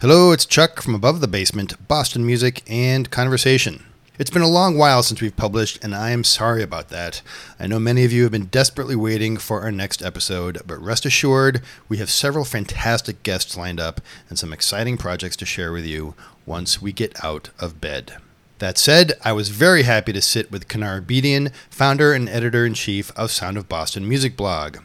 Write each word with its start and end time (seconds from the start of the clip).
Hello, 0.00 0.32
it's 0.32 0.46
Chuck 0.46 0.80
from 0.80 0.94
Above 0.94 1.20
the 1.20 1.28
Basement, 1.28 1.74
Boston 1.86 2.24
Music 2.24 2.62
and 2.66 3.10
Conversation. 3.10 3.84
It's 4.18 4.30
been 4.30 4.40
a 4.40 4.48
long 4.48 4.78
while 4.78 5.02
since 5.02 5.20
we've 5.20 5.36
published, 5.36 5.84
and 5.84 5.94
I 5.94 6.08
am 6.12 6.24
sorry 6.24 6.62
about 6.62 6.88
that. 6.88 7.20
I 7.58 7.66
know 7.66 7.78
many 7.78 8.06
of 8.06 8.10
you 8.10 8.22
have 8.22 8.32
been 8.32 8.46
desperately 8.46 8.96
waiting 8.96 9.36
for 9.36 9.60
our 9.60 9.70
next 9.70 10.00
episode, 10.02 10.62
but 10.66 10.82
rest 10.82 11.04
assured, 11.04 11.60
we 11.90 11.98
have 11.98 12.08
several 12.08 12.46
fantastic 12.46 13.22
guests 13.22 13.58
lined 13.58 13.78
up 13.78 14.00
and 14.30 14.38
some 14.38 14.54
exciting 14.54 14.96
projects 14.96 15.36
to 15.36 15.44
share 15.44 15.70
with 15.70 15.84
you 15.84 16.14
once 16.46 16.80
we 16.80 16.94
get 16.94 17.22
out 17.22 17.50
of 17.58 17.82
bed. 17.82 18.16
That 18.58 18.78
said, 18.78 19.12
I 19.22 19.32
was 19.32 19.50
very 19.50 19.82
happy 19.82 20.14
to 20.14 20.22
sit 20.22 20.50
with 20.50 20.66
Knar 20.74 21.02
Bedian, 21.02 21.52
founder 21.68 22.14
and 22.14 22.26
editor 22.26 22.64
in 22.64 22.72
chief 22.72 23.12
of 23.16 23.30
Sound 23.30 23.58
of 23.58 23.68
Boston 23.68 24.08
Music 24.08 24.34
Blog. 24.34 24.78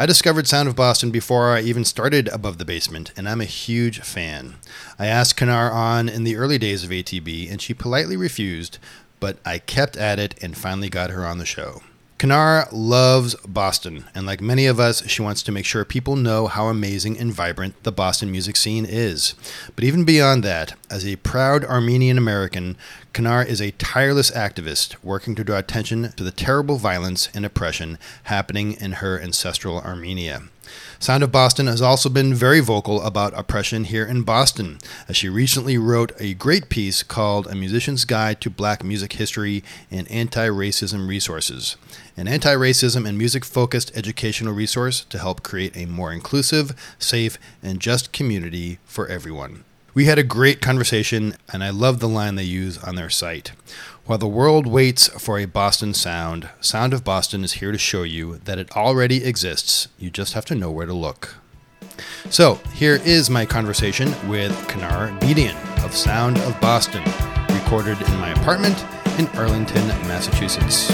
I 0.00 0.06
discovered 0.06 0.46
Sound 0.46 0.68
of 0.68 0.76
Boston 0.76 1.10
before 1.10 1.56
I 1.56 1.60
even 1.62 1.84
started 1.84 2.28
Above 2.28 2.58
the 2.58 2.64
Basement, 2.64 3.10
and 3.16 3.28
I'm 3.28 3.40
a 3.40 3.44
huge 3.44 3.98
fan. 3.98 4.54
I 4.96 5.06
asked 5.06 5.40
Knar 5.40 5.72
on 5.72 6.08
in 6.08 6.22
the 6.22 6.36
early 6.36 6.56
days 6.56 6.84
of 6.84 6.90
ATB, 6.90 7.50
and 7.50 7.60
she 7.60 7.74
politely 7.74 8.16
refused, 8.16 8.78
but 9.18 9.38
I 9.44 9.58
kept 9.58 9.96
at 9.96 10.20
it 10.20 10.36
and 10.40 10.56
finally 10.56 10.88
got 10.88 11.10
her 11.10 11.26
on 11.26 11.38
the 11.38 11.44
show. 11.44 11.82
Knar 12.20 12.68
loves 12.72 13.36
Boston, 13.46 14.04
and 14.12 14.26
like 14.26 14.40
many 14.40 14.66
of 14.66 14.80
us, 14.80 15.08
she 15.08 15.22
wants 15.22 15.40
to 15.44 15.52
make 15.52 15.64
sure 15.64 15.84
people 15.84 16.16
know 16.16 16.48
how 16.48 16.66
amazing 16.66 17.16
and 17.16 17.32
vibrant 17.32 17.80
the 17.84 17.92
Boston 17.92 18.32
music 18.32 18.56
scene 18.56 18.84
is. 18.84 19.34
But 19.76 19.84
even 19.84 20.04
beyond 20.04 20.42
that, 20.42 20.74
as 20.90 21.06
a 21.06 21.16
proud 21.16 21.64
Armenian 21.64 22.18
American, 22.18 22.76
Knar 23.16 23.44
is 23.44 23.60
a 23.60 23.70
tireless 23.72 24.32
activist 24.32 24.96
working 25.02 25.36
to 25.36 25.44
draw 25.44 25.58
attention 25.58 26.12
to 26.16 26.24
the 26.24 26.32
terrible 26.32 26.76
violence 26.76 27.28
and 27.34 27.44
oppression 27.46 27.98
happening 28.24 28.72
in 28.72 28.94
her 28.94 29.20
ancestral 29.20 29.80
Armenia. 29.80 30.42
Sound 30.98 31.22
of 31.22 31.32
Boston 31.32 31.66
has 31.66 31.80
also 31.80 32.08
been 32.08 32.34
very 32.34 32.60
vocal 32.60 33.02
about 33.02 33.38
oppression 33.38 33.84
here 33.84 34.04
in 34.04 34.22
Boston, 34.22 34.78
as 35.08 35.16
she 35.16 35.28
recently 35.28 35.78
wrote 35.78 36.12
a 36.18 36.34
great 36.34 36.68
piece 36.68 37.02
called 37.02 37.46
A 37.46 37.54
Musician's 37.54 38.04
Guide 38.04 38.40
to 38.40 38.50
Black 38.50 38.82
Music 38.82 39.12
History 39.14 39.62
and 39.90 40.10
Anti 40.10 40.48
Racism 40.48 41.08
Resources, 41.08 41.76
an 42.16 42.26
anti 42.28 42.54
racism 42.54 43.08
and 43.08 43.16
music 43.16 43.44
focused 43.44 43.96
educational 43.96 44.54
resource 44.54 45.04
to 45.04 45.18
help 45.18 45.42
create 45.42 45.76
a 45.76 45.86
more 45.86 46.12
inclusive, 46.12 46.74
safe, 46.98 47.38
and 47.62 47.80
just 47.80 48.12
community 48.12 48.78
for 48.84 49.06
everyone. 49.06 49.64
We 49.98 50.04
had 50.04 50.16
a 50.16 50.22
great 50.22 50.60
conversation, 50.60 51.34
and 51.52 51.64
I 51.64 51.70
love 51.70 51.98
the 51.98 52.06
line 52.06 52.36
they 52.36 52.44
use 52.44 52.78
on 52.78 52.94
their 52.94 53.10
site. 53.10 53.50
While 54.04 54.18
the 54.18 54.28
world 54.28 54.64
waits 54.64 55.08
for 55.20 55.40
a 55.40 55.44
Boston 55.44 55.92
sound, 55.92 56.48
Sound 56.60 56.94
of 56.94 57.02
Boston 57.02 57.42
is 57.42 57.54
here 57.54 57.72
to 57.72 57.78
show 57.78 58.04
you 58.04 58.38
that 58.44 58.60
it 58.60 58.76
already 58.76 59.24
exists. 59.24 59.88
You 59.98 60.08
just 60.10 60.34
have 60.34 60.44
to 60.44 60.54
know 60.54 60.70
where 60.70 60.86
to 60.86 60.92
look. 60.92 61.34
So, 62.30 62.60
here 62.74 63.00
is 63.04 63.28
my 63.28 63.44
conversation 63.44 64.14
with 64.28 64.52
Knar 64.68 65.08
Bedian 65.18 65.56
of 65.84 65.92
Sound 65.92 66.38
of 66.42 66.60
Boston, 66.60 67.02
recorded 67.50 68.00
in 68.00 68.20
my 68.20 68.30
apartment 68.30 68.78
in 69.18 69.26
Arlington, 69.36 69.84
Massachusetts. 70.06 70.90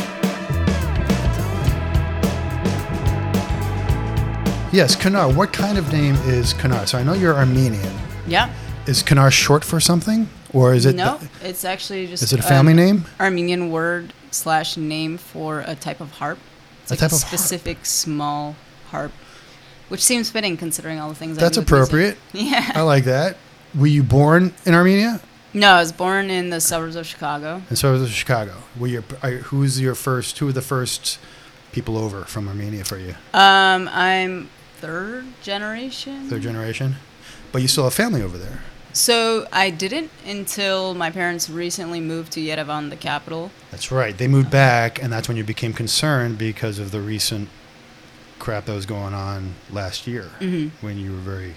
Yes, 4.72 4.97
Knar, 4.97 5.30
what 5.30 5.52
kind 5.52 5.77
of 5.77 5.92
name 5.92 6.14
is 6.25 6.55
Knar? 6.55 6.86
So 6.86 6.97
I 6.97 7.02
know 7.02 7.12
you're 7.12 7.34
Armenian. 7.34 7.94
Yeah. 8.27 8.50
Is 8.87 9.03
Knar 9.11 9.31
short 9.31 9.65
for 9.65 9.81
something? 9.81 10.29
Or 10.53 10.75
is 10.75 10.85
it 10.87 10.95
no? 10.95 11.19
It's 11.43 11.65
actually 11.65 12.07
just 12.07 12.23
Is 12.23 12.33
it 12.33 12.41
a 12.41 12.43
family 12.43 12.73
um, 12.73 12.77
name? 12.77 13.05
Armenian 13.19 13.71
word 13.71 14.13
slash 14.31 14.77
name 14.77 15.17
for 15.19 15.61
a 15.67 15.75
type 15.75 16.01
of 16.01 16.11
harp. 16.13 16.39
It's 16.83 16.91
A 16.91 16.95
like 16.95 17.01
type 17.01 17.12
a 17.12 17.15
of 17.15 17.23
harp. 17.23 17.29
specific 17.39 17.87
small 17.87 18.57
harp, 18.91 19.12
which 19.89 20.03
seems 20.03 20.31
fitting 20.31 20.57
considering 20.57 21.01
all 21.01 21.09
the 21.09 21.15
things. 21.15 21.37
That's 21.37 21.57
with 21.57 21.69
music. 21.71 21.87
appropriate. 21.89 22.19
Yeah. 22.33 22.73
I 22.75 22.83
like 22.83 23.05
that. 23.05 23.37
Were 23.75 23.87
you 23.87 24.03
born 24.03 24.53
in 24.67 24.75
Armenia? 24.75 25.21
No, 25.55 25.73
I 25.73 25.81
was 25.81 25.93
born 25.93 26.31
in 26.31 26.51
the 26.51 26.61
suburbs 26.61 26.95
of 26.97 27.07
Chicago. 27.07 27.62
And 27.69 27.79
so 27.79 27.93
was 27.93 28.11
Chicago. 28.11 28.55
Were 28.79 28.89
your, 28.89 29.03
who's 29.03 29.81
your 29.81 29.95
first, 29.95 30.39
who 30.39 30.47
were 30.47 30.53
the 30.53 30.61
first 30.62 31.19
people 31.73 31.97
over 31.97 32.25
from 32.25 32.49
Armenia 32.49 32.84
for 32.84 32.99
you? 32.99 33.15
Um, 33.33 33.89
I'm 33.93 34.50
third 34.77 35.25
generation. 35.43 36.28
Third 36.28 36.43
generation? 36.43 36.97
But 37.50 37.62
you 37.62 37.69
still 37.69 37.84
have 37.84 37.94
family 37.94 38.21
over 38.21 38.37
there. 38.37 38.62
So 38.94 39.47
I 39.53 39.71
didn't 39.71 40.10
until 40.25 40.94
my 40.94 41.10
parents 41.10 41.50
recently 41.50 42.00
moved 42.00 42.32
to 42.32 42.41
Yerevan, 42.41 42.91
the 42.91 42.97
capital. 42.97 43.50
That's 43.72 43.91
right. 43.91 44.16
They 44.16 44.28
moved 44.28 44.50
back, 44.50 45.03
and 45.03 45.12
that's 45.12 45.27
when 45.28 45.37
you 45.37 45.43
became 45.44 45.72
concerned 45.72 46.38
because 46.38 46.78
of 46.78 46.93
the 46.93 47.00
recent 47.00 47.49
crap 48.38 48.66
that 48.66 48.72
was 48.75 48.87
going 48.87 49.15
on 49.15 49.55
last 49.71 50.06
year 50.06 50.25
hmm 50.38 50.69
when 50.81 50.99
you 50.99 51.10
were 51.12 51.19
very 51.19 51.55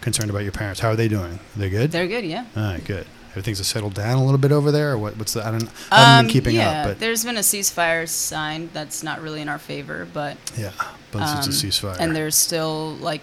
concerned 0.00 0.30
about 0.30 0.40
your 0.42 0.52
parents. 0.52 0.80
How 0.80 0.88
are 0.90 0.96
they 0.96 1.08
doing? 1.08 1.38
They 1.56 1.70
good? 1.70 1.92
They're 1.92 2.06
good, 2.08 2.24
yeah. 2.24 2.46
All 2.56 2.62
right, 2.62 2.84
good. 2.84 3.06
Everything's 3.30 3.66
settled 3.66 3.94
down 3.94 4.18
a 4.18 4.24
little 4.24 4.38
bit 4.38 4.50
over 4.52 4.70
there, 4.70 4.92
or 4.92 4.98
what, 4.98 5.16
what's 5.16 5.32
the? 5.34 5.46
I 5.46 5.52
don't. 5.52 5.68
I 5.90 5.96
haven't 6.00 6.14
Um, 6.18 6.24
been 6.26 6.32
keeping 6.32 6.56
yeah, 6.56 6.82
up, 6.82 6.86
but 6.88 6.98
there's 7.00 7.24
been 7.24 7.36
a 7.36 7.40
ceasefire 7.40 8.06
signed. 8.08 8.70
That's 8.74 9.02
not 9.02 9.22
really 9.22 9.40
in 9.40 9.48
our 9.48 9.58
favor, 9.58 10.06
but 10.12 10.36
yeah, 10.56 10.72
but 11.12 11.22
it's 11.22 11.30
um, 11.30 11.42
just 11.44 11.62
a 11.64 11.66
ceasefire. 11.66 11.96
and 11.98 12.14
there's 12.14 12.34
still 12.36 12.96
like 12.96 13.22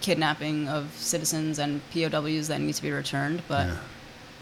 kidnapping 0.00 0.68
of 0.68 0.92
citizens 0.96 1.58
and 1.58 1.80
POWs 1.92 2.48
that 2.48 2.60
need 2.60 2.74
to 2.74 2.82
be 2.82 2.90
returned. 2.90 3.42
But 3.48 3.66
Yeah. 3.66 3.76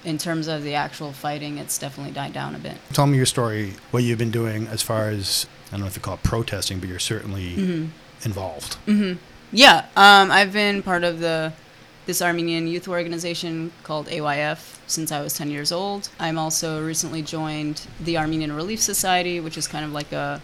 in 0.05 0.19
terms 0.19 0.47
of 0.49 0.63
the 0.63 0.75
actual 0.75 1.13
fighting, 1.13 1.59
it's 1.59 1.77
definitely 1.79 2.13
died 2.13 2.33
down 2.33 2.55
a 2.55 2.59
bit. 2.59 2.77
Tell 2.93 3.07
me 3.07 3.17
your 3.17 3.27
story. 3.27 3.75
What 3.91 4.03
you've 4.05 4.19
been 4.19 4.31
doing 4.31 4.67
as 4.69 4.83
far 4.83 5.09
as 5.11 5.47
I 5.69 5.73
don't 5.73 5.81
know 5.81 5.87
if 5.87 5.97
you 5.97 6.01
call 6.03 6.15
it 6.15 6.23
protesting, 6.23 6.79
but 6.79 6.89
you're 6.89 6.99
certainly 6.99 7.55
hmm 7.55 7.87
involved. 8.25 8.75
hmm 8.87 9.15
Yeah, 9.53 9.85
um, 9.97 10.31
I've 10.31 10.53
been 10.53 10.83
part 10.83 11.05
of 11.05 11.21
the 11.21 11.53
this 12.07 12.23
Armenian 12.23 12.67
youth 12.67 12.89
organization 12.89 13.71
called 13.83 14.09
AYF 14.09 14.79
since 14.87 15.13
I 15.13 15.21
was 15.21 15.35
10 15.35 15.51
years 15.51 15.71
old. 15.71 16.09
I'm 16.19 16.39
also 16.39 16.83
recently 16.83 17.21
joined 17.21 17.83
the 18.01 18.17
Armenian 18.17 18.53
Relief 18.53 18.81
Society, 18.81 19.41
which 19.41 19.59
is 19.59 19.67
kind 19.69 19.85
of 19.85 19.93
like 19.93 20.11
a 20.13 20.41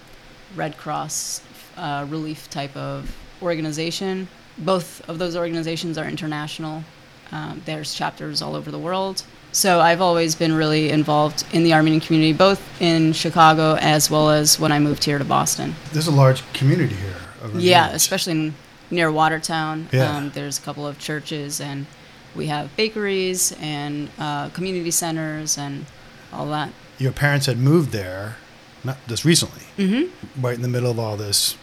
Red 0.55 0.77
Cross 0.77 1.41
uh, 1.79 2.05
relief 2.09 2.51
type 2.51 2.77
of 2.77 3.17
organization. 3.41 4.29
Both 4.59 5.09
of 5.09 5.19
those 5.19 5.37
organizations 5.37 5.99
are 5.99 6.07
international. 6.09 6.85
Um, 7.33 7.63
there's 7.65 7.95
chapters 7.95 8.43
all 8.43 8.55
over 8.55 8.71
the 8.71 8.79
world. 8.79 9.25
So 9.53 9.81
I've 9.81 10.01
always 10.01 10.35
been 10.35 10.53
really 10.53 10.91
involved 10.91 11.45
in 11.53 11.63
the 11.63 11.75
Armenian 11.75 12.01
community, 12.01 12.33
both 12.33 12.61
in 12.81 13.13
Chicago 13.13 13.77
as 13.81 14.11
well 14.11 14.31
as 14.31 14.59
when 14.59 14.73
I 14.73 14.81
moved 14.81 15.05
here 15.05 15.19
to 15.19 15.25
Boston. 15.25 15.75
There's 15.93 16.09
a 16.09 16.13
large 16.13 16.43
community 16.53 16.97
here. 16.97 17.17
Of 17.41 17.61
Yeah, 17.61 17.91
especially 17.91 18.33
in, 18.33 18.55
near 18.91 19.13
Watertown. 19.13 19.89
Yeah. 19.93 20.17
Um, 20.17 20.31
there's 20.31 20.59
a 20.59 20.63
couple 20.63 20.87
of 20.87 20.99
churches, 20.99 21.61
and 21.61 21.87
we 22.35 22.49
have 22.49 22.75
bakeries 22.77 23.53
and 23.61 24.11
uh, 24.19 24.49
community 24.51 24.91
centers 24.91 25.57
and 25.57 25.87
all 26.33 26.47
that. 26.47 26.73
Your 26.99 27.13
parents 27.13 27.47
had 27.47 27.59
moved 27.59 27.93
there, 27.93 28.37
not 28.83 28.99
just 29.07 29.25
recently, 29.25 29.63
hmm 29.77 30.05
right 30.41 30.55
in 30.57 30.63
the 30.63 30.69
middle 30.69 30.91
of 30.91 30.99
all 30.99 31.17
this. 31.17 31.57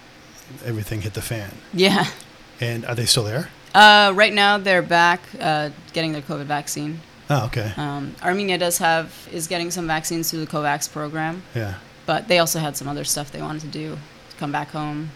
Everything 0.66 1.02
hit 1.02 1.14
the 1.14 1.22
fan. 1.22 1.52
Yeah. 1.74 2.06
And 2.62 2.86
are 2.86 2.96
they 2.96 3.06
still 3.06 3.24
there? 3.24 3.50
Uh, 3.74 4.12
right 4.16 4.32
now, 4.34 4.58
they're 4.58 4.82
back 4.82 5.22
uh, 5.40 5.70
getting 5.94 6.12
their 6.14 6.22
COVID 6.22 6.46
vaccine. 6.46 7.02
Oh, 7.30 7.46
okay. 7.46 7.74
Um, 7.78 8.16
Armenia 8.22 8.58
does 8.58 8.78
have 8.78 9.28
is 9.32 9.48
getting 9.48 9.72
some 9.72 9.88
vaccines 9.88 10.30
through 10.30 10.42
the 10.46 10.48
COVAX 10.52 10.92
program, 10.92 11.44
Yeah. 11.56 11.76
but 12.06 12.28
they 12.28 12.40
also 12.40 12.60
had 12.60 12.76
some 12.78 12.88
other 12.88 13.04
stuff 13.06 13.32
they 13.32 13.42
wanted 13.42 13.62
to 13.62 13.68
do, 13.70 13.98
come 14.38 14.52
back 14.52 14.70
home, 14.72 15.12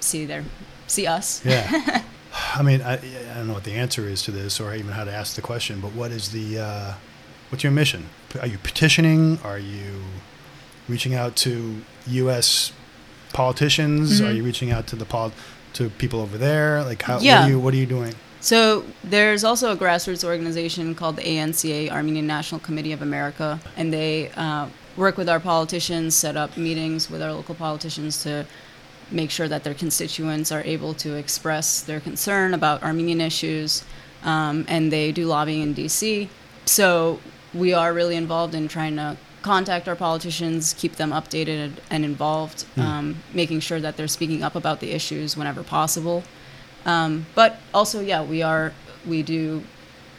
see 0.00 0.26
their 0.26 0.44
see 0.86 1.06
us. 1.06 1.42
Yeah. 1.44 2.02
I 2.54 2.62
mean, 2.62 2.82
I, 2.82 2.94
I 2.94 3.34
don't 3.36 3.46
know 3.46 3.54
what 3.54 3.64
the 3.64 3.72
answer 3.72 4.06
is 4.06 4.22
to 4.24 4.30
this, 4.30 4.60
or 4.60 4.74
even 4.74 4.92
how 4.92 5.04
to 5.04 5.12
ask 5.12 5.34
the 5.36 5.42
question. 5.42 5.80
But 5.80 5.92
what 5.94 6.10
is 6.10 6.30
the 6.32 6.58
uh, 6.58 6.94
what's 7.48 7.64
your 7.64 7.72
mission? 7.72 8.08
Are 8.40 8.46
you 8.46 8.58
petitioning? 8.58 9.38
Are 9.42 9.58
you 9.58 10.02
reaching 10.88 11.14
out 11.14 11.34
to 11.36 11.80
U.S. 12.08 12.72
politicians? 13.32 14.20
Are 14.20 14.24
Mhm. 14.24 14.36
you 14.36 14.44
reaching 14.44 14.70
out 14.70 14.86
to 14.88 14.96
the 14.96 15.04
pol- 15.06 15.32
to 15.74 15.90
people 15.90 16.20
over 16.20 16.38
there? 16.38 16.82
Like, 16.84 17.02
how? 17.02 17.14
What 17.16 17.22
Yeah. 17.24 17.44
are 17.44 17.48
you 17.48 17.58
What 17.58 17.74
are 17.74 17.76
you 17.76 17.86
doing? 17.86 18.14
So 18.40 18.84
there's 19.02 19.42
also 19.42 19.72
a 19.72 19.76
grassroots 19.76 20.22
organization 20.22 20.94
called 20.94 21.16
the 21.16 21.22
ANCA, 21.22 21.90
Armenian 21.90 22.26
National 22.26 22.60
Committee 22.60 22.92
of 22.92 23.00
America, 23.00 23.58
and 23.76 23.90
they 23.92 24.30
uh, 24.36 24.66
work 24.96 25.16
with 25.16 25.28
our 25.28 25.40
politicians, 25.40 26.14
set 26.14 26.36
up 26.36 26.56
meetings 26.56 27.10
with 27.10 27.22
our 27.22 27.32
local 27.32 27.54
politicians 27.54 28.22
to 28.22 28.44
make 29.10 29.30
sure 29.30 29.48
that 29.48 29.64
their 29.64 29.74
constituents 29.74 30.52
are 30.52 30.62
able 30.64 30.92
to 30.94 31.14
express 31.14 31.80
their 31.80 32.00
concern 32.00 32.52
about 32.52 32.82
Armenian 32.82 33.20
issues, 33.20 33.82
um, 34.24 34.64
and 34.68 34.92
they 34.92 35.10
do 35.10 35.26
lobbying 35.26 35.62
in 35.62 35.72
D.C. 35.72 36.28
So 36.66 37.20
we 37.54 37.72
are 37.72 37.92
really 37.94 38.16
involved 38.16 38.54
in 38.54 38.68
trying 38.68 38.96
to 38.96 39.16
contact 39.44 39.86
our 39.86 39.94
politicians, 39.94 40.74
keep 40.78 40.96
them 40.96 41.10
updated 41.10 41.72
and 41.90 42.02
involved, 42.04 42.62
Hmm. 42.74 42.80
um, 42.80 43.16
making 43.34 43.60
sure 43.60 43.78
that 43.78 43.96
they're 43.96 44.08
speaking 44.08 44.42
up 44.42 44.56
about 44.56 44.80
the 44.80 44.90
issues 44.92 45.36
whenever 45.36 45.62
possible. 45.62 46.24
Um, 46.86 47.26
but 47.34 47.60
also, 47.72 48.00
yeah, 48.00 48.22
we 48.22 48.42
are 48.42 48.72
we 49.06 49.22
do 49.22 49.62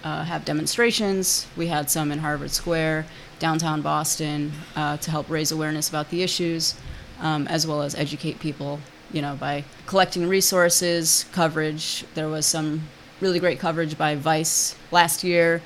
uh, 0.04 0.24
have 0.26 0.46
demonstrations. 0.46 1.48
We 1.58 1.68
had 1.68 1.90
some 1.90 2.12
in 2.12 2.20
Harvard 2.20 2.52
Square, 2.52 3.08
downtown 3.40 3.82
Boston, 3.82 4.52
uh, 4.76 4.98
to 4.98 5.10
help 5.10 5.28
raise 5.28 5.52
awareness 5.52 5.90
about 5.90 6.12
the 6.12 6.22
issues, 6.22 6.76
um, 7.20 7.48
as 7.48 7.66
well 7.66 7.82
as 7.82 7.96
educate 7.96 8.40
people. 8.40 8.80
You 9.12 9.22
know, 9.24 9.36
by 9.36 9.64
collecting 9.88 10.28
resources, 10.30 11.26
coverage. 11.32 12.06
There 12.14 12.30
was 12.30 12.46
some 12.46 12.84
really 13.22 13.40
great 13.40 13.60
coverage 13.60 13.98
by 13.98 14.16
Vice 14.16 14.76
last 14.92 15.24
year, 15.24 15.62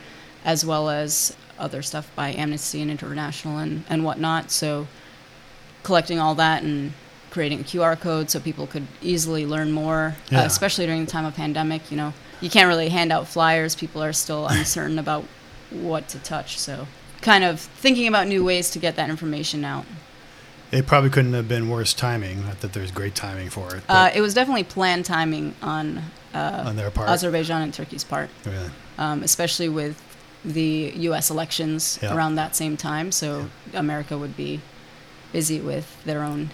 as 0.45 0.63
well 0.65 0.89
as 0.89 1.35
other 1.59 1.81
stuff 1.81 2.09
by 2.15 2.31
Amnesty 2.33 2.81
and 2.81 2.89
International 2.89 3.57
and, 3.57 3.83
and 3.89 4.03
whatnot. 4.03 4.51
So 4.51 4.87
collecting 5.83 6.19
all 6.19 6.35
that 6.35 6.63
and 6.63 6.93
creating 7.29 7.59
a 7.61 7.63
QR 7.63 7.99
code 7.99 8.29
so 8.29 8.39
people 8.39 8.65
could 8.67 8.87
easily 9.01 9.45
learn 9.45 9.71
more, 9.71 10.15
Yeah. 10.29 10.41
uh, 10.41 10.45
especially 10.45 10.85
during 10.85 11.05
the 11.05 11.11
time 11.11 11.25
of 11.25 11.35
pandemic. 11.35 11.91
You 11.91 11.97
know, 11.97 12.13
you 12.41 12.49
can't 12.49 12.67
really 12.67 12.89
hand 12.89 13.11
out 13.11 13.27
flyers. 13.27 13.75
People 13.75 14.01
are 14.03 14.13
still 14.13 14.47
uncertain 14.49 14.97
about 14.99 15.25
what 15.69 16.07
to 16.09 16.19
touch. 16.19 16.57
So 16.57 16.87
kind 17.21 17.43
of 17.43 17.59
thinking 17.59 18.07
about 18.07 18.27
new 18.27 18.43
ways 18.43 18.69
to 18.71 18.79
get 18.79 18.95
that 18.95 19.09
information 19.09 19.63
out. 19.63 19.85
It 20.71 20.85
probably 20.85 21.09
couldn't 21.09 21.33
have 21.33 21.47
been 21.47 21.67
worse 21.69 21.93
timing. 21.93 22.45
Not 22.45 22.61
that 22.61 22.73
there's 22.73 22.91
great 22.91 23.15
timing 23.15 23.49
for 23.49 23.75
it. 23.75 23.83
Uh, 23.89 24.11
it 24.13 24.21
was 24.21 24.33
definitely 24.35 24.63
planned 24.63 25.03
timing 25.05 25.55
on 25.61 26.03
uh, 26.33 26.63
on 26.67 26.75
their 26.75 26.91
part. 26.91 27.09
Azerbaijan 27.09 27.63
and 27.63 27.73
Turkey's 27.73 28.03
part, 28.03 28.29
Yeah. 28.45 28.69
um, 28.99 29.23
especially 29.23 29.67
with 29.67 29.99
the 30.45 30.93
U.S. 30.95 31.29
elections 31.29 31.99
Yeah. 32.01 32.15
around 32.15 32.35
that 32.35 32.55
same 32.55 32.77
time. 32.77 33.11
So 33.11 33.49
America 33.73 34.17
would 34.17 34.35
be 34.37 34.61
busy 35.31 35.59
with 35.59 36.01
their 36.05 36.23
own. 36.23 36.49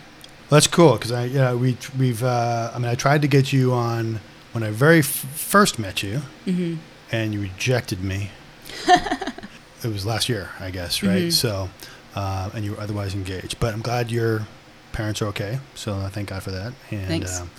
Well, 0.50 0.58
that's 0.58 0.68
cool 0.68 0.94
because 0.94 1.12
I 1.12 1.26
yeah 1.26 1.54
we 1.54 1.78
we've 1.98 2.24
uh, 2.24 2.72
I 2.74 2.80
mean 2.80 2.90
I 2.92 2.96
tried 2.96 3.22
to 3.24 3.28
get 3.28 3.52
you 3.54 3.74
on 3.74 4.20
when 4.54 4.64
I 4.64 4.70
very 4.72 5.00
f- 5.00 5.06
first 5.06 5.78
met 5.80 6.02
you 6.04 6.20
hmm 6.46 6.76
and 7.12 7.34
you 7.34 7.42
rejected 7.42 8.02
me. 8.04 8.32
it 8.88 9.88
was 9.88 10.06
last 10.06 10.28
year, 10.30 10.50
I 10.60 10.72
guess, 10.72 11.04
right? 11.04 11.26
Mhm. 11.26 11.32
So, 11.34 11.70
uh, 12.16 12.50
and 12.54 12.66
you 12.66 12.72
were 12.72 12.80
otherwise 12.82 13.14
engaged. 13.14 13.60
But 13.60 13.74
I'm 13.74 13.82
glad 13.82 14.12
your 14.12 14.48
parents 14.92 15.22
are 15.22 15.28
okay. 15.28 15.60
So 15.76 15.98
I 16.00 16.10
thank 16.10 16.30
God 16.30 16.42
for 16.44 16.52
that. 16.52 16.74
And 16.92 17.08
Thanks. 17.08 17.40
Um, 17.40 17.52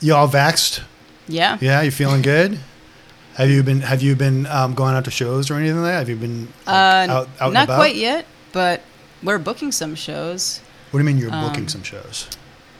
you 0.00 0.14
all 0.14 0.28
vaxxed? 0.28 0.80
Yeah. 1.28 1.58
Yeah, 1.60 1.82
you 1.82 1.90
feeling 1.90 2.22
good? 2.22 2.58
Have 3.34 3.50
you 3.50 3.62
been 3.62 3.80
Have 3.80 4.02
you 4.02 4.14
been 4.16 4.46
um, 4.46 4.74
going 4.74 4.94
out 4.94 5.04
to 5.06 5.10
shows 5.10 5.50
or 5.50 5.54
anything 5.54 5.76
like 5.82 5.90
that? 5.92 5.98
Have 6.00 6.08
you 6.08 6.16
been 6.16 6.46
like, 6.66 7.08
Uh, 7.08 7.12
out 7.12 7.12
out 7.12 7.28
and 7.40 7.54
not 7.54 7.64
about? 7.64 7.76
quite 7.76 7.96
yet, 7.96 8.26
but 8.52 8.82
we're 9.22 9.38
booking 9.38 9.72
some 9.72 9.94
shows. 9.94 10.60
What 10.90 10.98
do 11.00 11.04
you 11.04 11.12
mean 11.12 11.18
you're 11.18 11.32
Um, 11.34 11.48
booking 11.48 11.68
some 11.68 11.82
shows? 11.82 12.28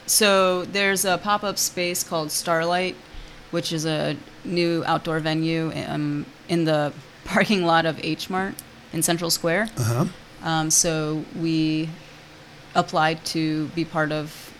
So 0.06 0.65
there's 0.67 1.05
a 1.05 1.19
pop-up 1.19 1.59
space 1.59 2.05
called 2.05 2.31
Starlight, 2.31 2.95
which 3.51 3.73
is 3.73 3.85
a 3.87 4.17
new 4.45 4.85
outdoor 4.87 5.19
venue 5.21 5.73
um, 5.89 6.27
in 6.49 6.65
the 6.65 6.93
parking 7.25 7.65
lot 7.65 7.87
of 7.87 7.99
H 8.05 8.29
Mart 8.31 8.55
in 8.93 9.03
Central 9.03 9.31
Square. 9.31 9.71
Uh 9.79 9.83
huh. 9.85 10.05
Um, 10.49 10.71
so 10.71 11.25
we 11.35 11.89
applied 12.75 13.25
to 13.25 13.67
be 13.69 13.85
part 13.85 14.12
of 14.12 14.53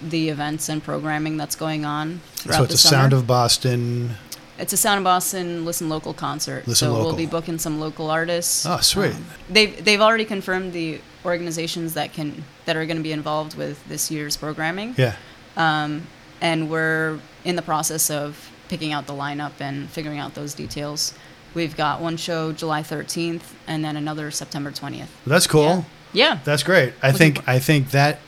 the 0.00 0.28
events 0.28 0.68
and 0.68 0.82
programming 0.84 1.36
that's 1.36 1.54
going 1.56 1.84
on 1.84 2.20
So 2.50 2.64
it's 2.64 2.82
the 2.82 2.88
a. 2.88 2.90
Sound 2.90 3.12
of 3.12 3.26
Boston. 3.26 4.16
It's 4.62 4.72
a 4.72 4.76
Sound 4.76 4.98
of 4.98 5.04
Boston 5.04 5.64
Listen 5.64 5.88
Local 5.88 6.14
concert. 6.14 6.66
Listen 6.68 6.86
so 6.86 6.92
Local. 6.92 7.06
we'll 7.08 7.16
be 7.16 7.26
booking 7.26 7.58
some 7.58 7.80
local 7.80 8.10
artists. 8.10 8.64
Oh, 8.64 8.78
sweet. 8.78 9.14
Um, 9.14 9.26
they've 9.50 9.84
they've 9.84 10.00
already 10.00 10.24
confirmed 10.24 10.72
the 10.72 11.00
organizations 11.24 11.94
that 11.94 12.12
can 12.12 12.44
that 12.64 12.76
are 12.76 12.86
going 12.86 12.96
to 12.96 13.02
be 13.02 13.12
involved 13.12 13.56
with 13.56 13.86
this 13.88 14.10
year's 14.10 14.36
programming. 14.36 14.94
Yeah. 14.96 15.16
Um, 15.56 16.06
and 16.40 16.70
we're 16.70 17.18
in 17.44 17.56
the 17.56 17.62
process 17.62 18.10
of 18.10 18.50
picking 18.68 18.92
out 18.92 19.06
the 19.06 19.12
lineup 19.12 19.52
and 19.60 19.90
figuring 19.90 20.18
out 20.18 20.34
those 20.34 20.54
details. 20.54 21.12
We've 21.54 21.76
got 21.76 22.00
one 22.00 22.16
show 22.16 22.52
July 22.52 22.82
13th 22.82 23.42
and 23.66 23.84
then 23.84 23.96
another 23.96 24.30
September 24.30 24.70
20th. 24.70 25.08
That's 25.26 25.46
cool. 25.46 25.84
Yeah. 26.12 26.38
That's 26.44 26.62
great. 26.62 26.94
I 27.02 27.08
Looking 27.08 27.34
think 27.34 27.48
I 27.48 27.58
think 27.58 27.90
that 27.90 28.20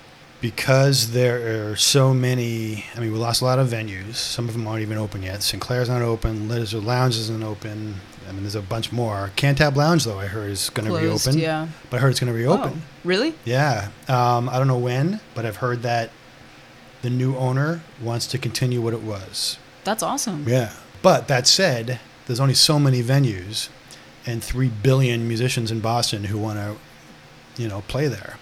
because 0.44 1.12
there 1.12 1.70
are 1.70 1.74
so 1.74 2.12
many. 2.12 2.84
I 2.94 3.00
mean, 3.00 3.12
we 3.12 3.18
lost 3.18 3.40
a 3.40 3.46
lot 3.46 3.58
of 3.58 3.68
venues. 3.68 4.16
Some 4.16 4.46
of 4.46 4.52
them 4.52 4.66
aren't 4.66 4.82
even 4.82 4.98
open 4.98 5.22
yet. 5.22 5.42
Sinclair's 5.42 5.88
not 5.88 6.02
open. 6.02 6.50
Lizard 6.50 6.84
Lounge 6.84 7.16
isn't 7.16 7.42
open. 7.42 7.94
I 8.28 8.32
mean, 8.32 8.42
there's 8.42 8.54
a 8.54 8.60
bunch 8.60 8.92
more. 8.92 9.30
Cantab 9.36 9.74
Lounge, 9.74 10.04
though, 10.04 10.18
I 10.18 10.26
heard 10.26 10.50
is 10.50 10.68
going 10.68 10.86
to 10.86 10.94
reopen. 10.94 11.38
Yeah. 11.38 11.68
But 11.88 11.96
I 11.96 12.00
heard 12.00 12.10
it's 12.10 12.20
going 12.20 12.30
to 12.30 12.38
reopen. 12.38 12.72
Oh, 12.76 12.82
really? 13.04 13.34
Yeah. 13.46 13.88
Um, 14.06 14.50
I 14.50 14.58
don't 14.58 14.68
know 14.68 14.76
when, 14.76 15.20
but 15.34 15.46
I've 15.46 15.56
heard 15.56 15.80
that 15.80 16.10
the 17.00 17.08
new 17.08 17.34
owner 17.36 17.80
wants 18.02 18.26
to 18.26 18.36
continue 18.36 18.82
what 18.82 18.92
it 18.92 19.00
was. 19.00 19.56
That's 19.84 20.02
awesome. 20.02 20.46
Yeah. 20.46 20.74
But 21.00 21.26
that 21.28 21.46
said, 21.46 22.00
there's 22.26 22.40
only 22.40 22.52
so 22.52 22.78
many 22.78 23.02
venues 23.02 23.70
and 24.26 24.44
3 24.44 24.68
billion 24.68 25.26
musicians 25.26 25.70
in 25.70 25.80
Boston 25.80 26.24
who 26.24 26.36
want 26.36 26.58
to, 26.58 26.76
you 27.62 27.66
know, 27.66 27.80
play 27.88 28.08
there. 28.08 28.36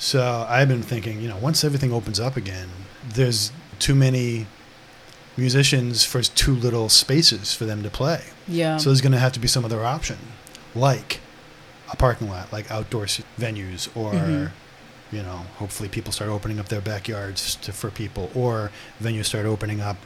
So 0.00 0.46
I've 0.48 0.66
been 0.68 0.82
thinking, 0.82 1.20
you 1.20 1.28
know, 1.28 1.36
once 1.36 1.62
everything 1.62 1.92
opens 1.92 2.18
up 2.18 2.34
again, 2.36 2.68
there's 3.06 3.52
too 3.78 3.94
many 3.94 4.46
musicians 5.36 6.04
for 6.04 6.22
too 6.22 6.54
little 6.54 6.88
spaces 6.88 7.52
for 7.54 7.66
them 7.66 7.82
to 7.82 7.90
play. 7.90 8.24
Yeah. 8.48 8.78
So 8.78 8.88
there's 8.88 9.02
going 9.02 9.12
to 9.12 9.18
have 9.18 9.32
to 9.32 9.40
be 9.40 9.46
some 9.46 9.64
other 9.64 9.84
option, 9.84 10.16
like 10.74 11.20
a 11.92 11.96
parking 11.96 12.30
lot, 12.30 12.50
like 12.50 12.70
outdoor 12.70 13.04
venues, 13.38 13.88
or 13.94 14.12
Mhm. 14.14 14.50
you 15.12 15.22
know, 15.22 15.44
hopefully 15.58 15.88
people 15.88 16.12
start 16.12 16.30
opening 16.30 16.58
up 16.58 16.68
their 16.68 16.80
backyards 16.80 17.56
to, 17.56 17.72
for 17.72 17.90
people, 17.90 18.30
or 18.34 18.70
venues 19.02 19.26
start 19.26 19.44
opening 19.44 19.80
up 19.82 19.98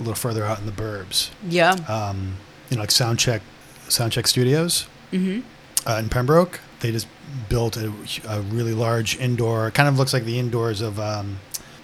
a 0.00 0.02
little 0.02 0.14
further 0.16 0.44
out 0.44 0.58
in 0.58 0.66
the 0.66 0.72
burbs. 0.72 1.28
yeah. 1.48 1.72
Um, 1.88 2.38
you 2.70 2.76
know, 2.76 2.82
like 2.82 2.90
Soundcheck, 2.90 3.40
Soundcheck 3.88 4.26
Studios 4.26 4.86
hmm 5.10 5.40
uh, 5.86 5.96
in 6.02 6.08
Pembroke. 6.08 6.60
They 6.80 6.90
just 6.92 7.06
built 7.48 7.76
a, 7.76 7.92
a 8.28 8.40
really 8.42 8.74
large 8.74 9.16
indoor. 9.18 9.70
Kind 9.70 9.88
of 9.88 9.98
looks 9.98 10.12
like 10.12 10.24
the 10.24 10.38
indoors 10.38 10.80
of. 10.80 10.98
Um, 11.00 11.38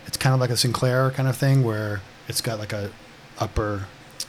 it's 0.07 0.17
kind 0.17 0.35
of 0.35 0.41
like 0.41 0.51
a 0.51 0.57
Sinclair 0.57 1.11
kind 1.11 1.29
of 1.29 1.37
thing 1.37 1.63
where 1.63 2.01
it's 2.29 2.41
got 2.41 2.59
like 2.59 2.73
a 2.73 2.91
upper 3.39 3.87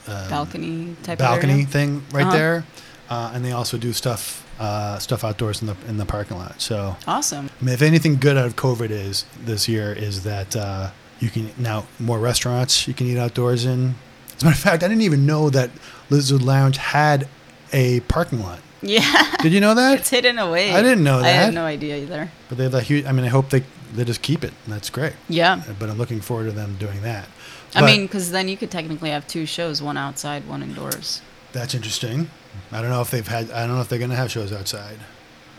um, 0.08 0.30
Balcony 0.30 0.96
type 1.04 1.18
balcony 1.20 1.64
thing 1.66 2.04
right 2.12 2.24
Uh-huh. 2.24 2.32
there, 2.38 2.66
uh, 3.10 3.32
and 3.34 3.46
they 3.46 3.54
also 3.54 3.78
do 3.78 3.94
stuff 3.94 4.46
uh, 4.60 5.00
stuff 5.00 5.24
outdoors 5.24 5.62
in 5.62 5.68
the 5.68 5.76
in 5.88 5.96
the 5.98 6.06
parking 6.06 6.38
lot. 6.38 6.60
So, 6.62 6.98
Awesome. 7.08 7.50
I 7.62 7.64
mean, 7.64 7.74
if 7.74 7.82
anything 7.82 8.18
good 8.18 8.36
out 8.38 8.46
of 8.46 8.56
COVID 8.58 8.90
is 8.90 9.24
this 9.46 9.70
year 9.70 9.94
is 9.94 10.24
that 10.24 10.54
uh, 10.56 10.90
you 11.22 11.30
can 11.30 11.50
now 11.58 11.86
more 11.98 12.20
restaurants 12.20 12.86
you 12.88 12.94
can 12.94 13.08
eat 13.08 13.18
outdoors 13.18 13.64
in. 13.66 13.96
As 14.36 14.42
a 14.44 14.46
matter 14.46 14.56
of 14.56 14.60
fact, 14.60 14.84
I 14.84 14.88
didn't 14.90 15.04
even 15.04 15.26
know 15.26 15.50
that 15.50 15.70
Lizard 16.10 16.42
Lounge 16.42 16.76
had 16.78 17.28
a 17.72 18.02
parking 18.02 18.42
lot. 18.42 18.60
Yeah. 18.82 19.36
Did 19.42 19.52
you 19.54 19.60
know 19.60 19.74
that? 19.76 20.00
it's 20.00 20.10
hidden 20.10 20.40
away. 20.40 20.74
I 20.74 20.82
didn't 20.82 21.04
know 21.04 21.20
that. 21.22 21.26
I 21.26 21.30
had 21.46 21.54
no 21.54 21.66
idea 21.66 21.98
either. 21.98 22.32
But 22.48 22.58
they 22.58 22.64
have 22.66 22.74
a 22.74 22.82
huge. 22.82 23.06
I 23.06 23.12
mean, 23.12 23.26
I 23.26 23.30
hope 23.30 23.50
they 23.50 23.64
they 23.94 24.04
just 24.06 24.22
keep 24.22 24.44
it. 24.44 24.54
And 24.66 24.74
that's 24.74 24.90
great. 24.90 25.14
Yeah. 25.28 25.62
Uh, 25.68 25.74
but 25.80 25.90
I'm 25.90 25.98
looking 25.98 26.22
forward 26.22 26.46
to 26.46 26.52
them 26.52 26.76
doing 26.80 27.02
that. 27.02 27.28
I 27.76 27.86
mean, 27.86 28.04
because 28.08 28.32
then 28.32 28.48
you 28.48 28.58
could 28.58 28.72
technically 28.72 29.10
have 29.12 29.28
two 29.28 29.46
shows, 29.46 29.82
one 29.82 29.96
outside, 29.98 30.48
one 30.48 30.64
indoors. 30.64 31.22
that's 31.54 31.76
interesting. 31.76 32.30
I 32.72 32.82
don't 32.82 32.90
know 32.90 33.02
if 33.02 33.12
they've 33.12 33.28
had. 33.28 33.52
I 33.52 33.66
don't 33.68 33.76
know 33.76 33.82
if 33.82 33.90
they're 33.90 34.00
going 34.00 34.10
to 34.12 34.16
have 34.16 34.32
shows 34.32 34.52
outside. 34.52 34.98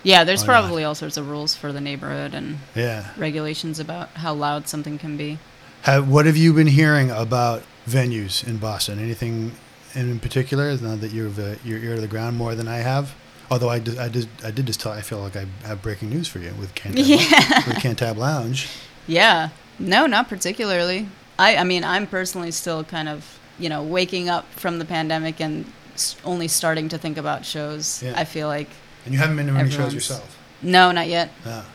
Yeah, 0.03 0.25
there's 0.25 0.41
Why 0.43 0.55
not? 0.55 0.61
probably 0.63 0.83
all 0.85 0.95
sorts 0.95 1.17
of 1.19 1.29
rules 1.29 1.55
for 1.55 1.73
the 1.73 1.81
neighborhood 1.81 2.33
and 2.35 2.59
Yeah. 2.75 3.11
regulations 3.19 3.79
about 3.79 4.09
how 4.15 4.33
loud 4.33 4.67
something 4.67 4.99
can 4.99 5.17
be. 5.19 5.39
Have, 5.83 6.09
what 6.09 6.25
have 6.27 6.37
you 6.39 6.53
been 6.55 6.67
hearing 6.69 7.11
about 7.11 7.63
venues 7.87 8.47
in 8.47 8.57
Boston? 8.57 8.99
Anything 8.99 9.53
in 9.95 10.19
particular? 10.21 10.77
Now 10.77 10.97
that 10.97 11.11
you've 11.13 11.39
uh, 11.39 11.55
your 11.65 11.79
ear 11.79 11.95
to 11.97 12.01
the 12.01 12.09
ground 12.09 12.37
more 12.37 12.55
than 12.55 12.69
I 12.69 12.79
have. 12.79 13.15
Although 13.51 13.69
I 13.69 13.81
did, 13.81 13.99
I 13.99 14.09
did, 14.09 14.29
I 14.45 14.51
did 14.53 14.67
just 14.67 14.81
tell. 14.81 14.93
I 14.93 15.01
feel 15.03 15.19
like 15.21 15.35
I 15.37 15.45
have 15.65 15.83
breaking 15.83 16.11
news 16.11 16.29
for 16.29 16.39
you 16.39 16.53
with 16.55 16.73
Cantab, 16.75 16.95
Yeah. 17.07 17.67
with 17.67 17.77
Cantab 17.79 18.17
Lounge. 18.17 18.69
Yeah. 19.09 19.49
No, 19.79 20.07
not 20.07 20.29
particularly. 20.29 21.09
I, 21.39 21.57
I 21.57 21.65
mean, 21.65 21.83
I'm 21.83 22.07
personally 22.07 22.53
still 22.53 22.85
kind 22.85 23.09
of, 23.09 23.41
you 23.59 23.69
know, 23.69 23.83
waking 23.83 24.29
up 24.29 24.47
from 24.53 24.79
the 24.79 24.85
pandemic 24.85 25.41
and 25.41 25.65
only 26.25 26.47
starting 26.49 26.89
to 26.91 26.99
think 26.99 27.17
about 27.19 27.45
shows. 27.45 28.03
Yeah. 28.03 28.13
I 28.17 28.25
feel 28.25 28.47
like. 28.47 28.69
And 29.05 29.13
you 29.15 29.19
haven't 29.19 29.37
been 29.37 29.47
to 29.49 29.55
any 29.55 29.71
shows 29.71 29.93
yourself. 29.95 30.39
No, 30.63 30.93
not 30.93 31.09
yet. 31.09 31.31
Ah. 31.45 31.67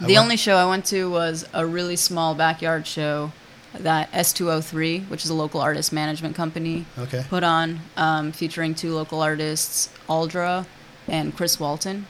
The 0.00 0.06
went- 0.06 0.18
only 0.18 0.36
show 0.36 0.56
I 0.56 0.64
went 0.66 0.86
to 0.86 1.10
was 1.10 1.44
a 1.52 1.66
really 1.66 1.96
small 1.96 2.34
backyard 2.34 2.86
show 2.86 3.32
that 3.74 4.10
S203, 4.12 5.08
which 5.08 5.24
is 5.24 5.30
a 5.30 5.34
local 5.34 5.60
artist 5.60 5.92
management 5.92 6.34
company, 6.34 6.86
Okay. 6.98 7.24
put 7.28 7.44
on, 7.44 7.80
um, 7.96 8.32
featuring 8.32 8.74
two 8.74 8.94
local 8.94 9.20
artists, 9.20 9.90
Aldra 10.08 10.66
and 11.06 11.36
Chris 11.36 11.60
Walton. 11.60 12.06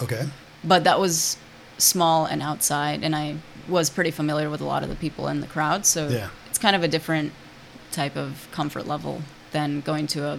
Okay. 0.00 0.28
But 0.64 0.84
that 0.84 1.00
was 1.00 1.36
small 1.78 2.26
and 2.26 2.42
outside, 2.42 3.02
and 3.02 3.16
I 3.16 3.36
was 3.68 3.90
pretty 3.90 4.10
familiar 4.10 4.50
with 4.50 4.60
a 4.60 4.64
lot 4.64 4.82
of 4.82 4.88
the 4.88 4.94
people 4.96 5.28
in 5.28 5.40
the 5.40 5.46
crowd, 5.46 5.86
so 5.86 6.08
Yeah. 6.08 6.28
it's 6.48 6.58
kind 6.58 6.76
of 6.76 6.82
a 6.82 6.88
different 6.88 7.32
type 7.90 8.16
of 8.16 8.48
comfort 8.52 8.86
level 8.86 9.22
than 9.52 9.80
going 9.80 10.06
to 10.08 10.24
a 10.26 10.38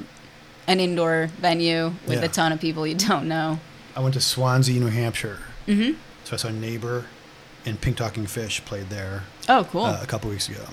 an 0.66 0.80
indoor 0.80 1.30
venue 1.42 1.94
with 2.08 2.20
Yeah. 2.20 2.26
a 2.26 2.30
ton 2.30 2.54
of 2.54 2.60
people 2.62 2.88
you 2.88 2.96
don't 2.96 3.28
know. 3.28 3.60
I 3.98 4.00
went 4.00 4.14
to 4.14 4.22
Swanzey, 4.22 4.80
New 4.80 4.88
Hampshire. 4.88 5.40
Mm-hmm. 5.68 5.98
So 6.24 6.34
I 6.34 6.38
saw 6.38 6.50
Neighbor 6.50 7.06
and 7.66 7.82
Pink 7.82 7.98
Talking 7.98 8.26
Fish 8.28 8.64
played 8.64 8.90
there 8.90 9.24
Oh, 9.50 9.66
cool. 9.72 9.86
uh, 9.86 10.00
a 10.02 10.06
couple 10.06 10.30
weeks 10.30 10.48
ago. 10.50 10.64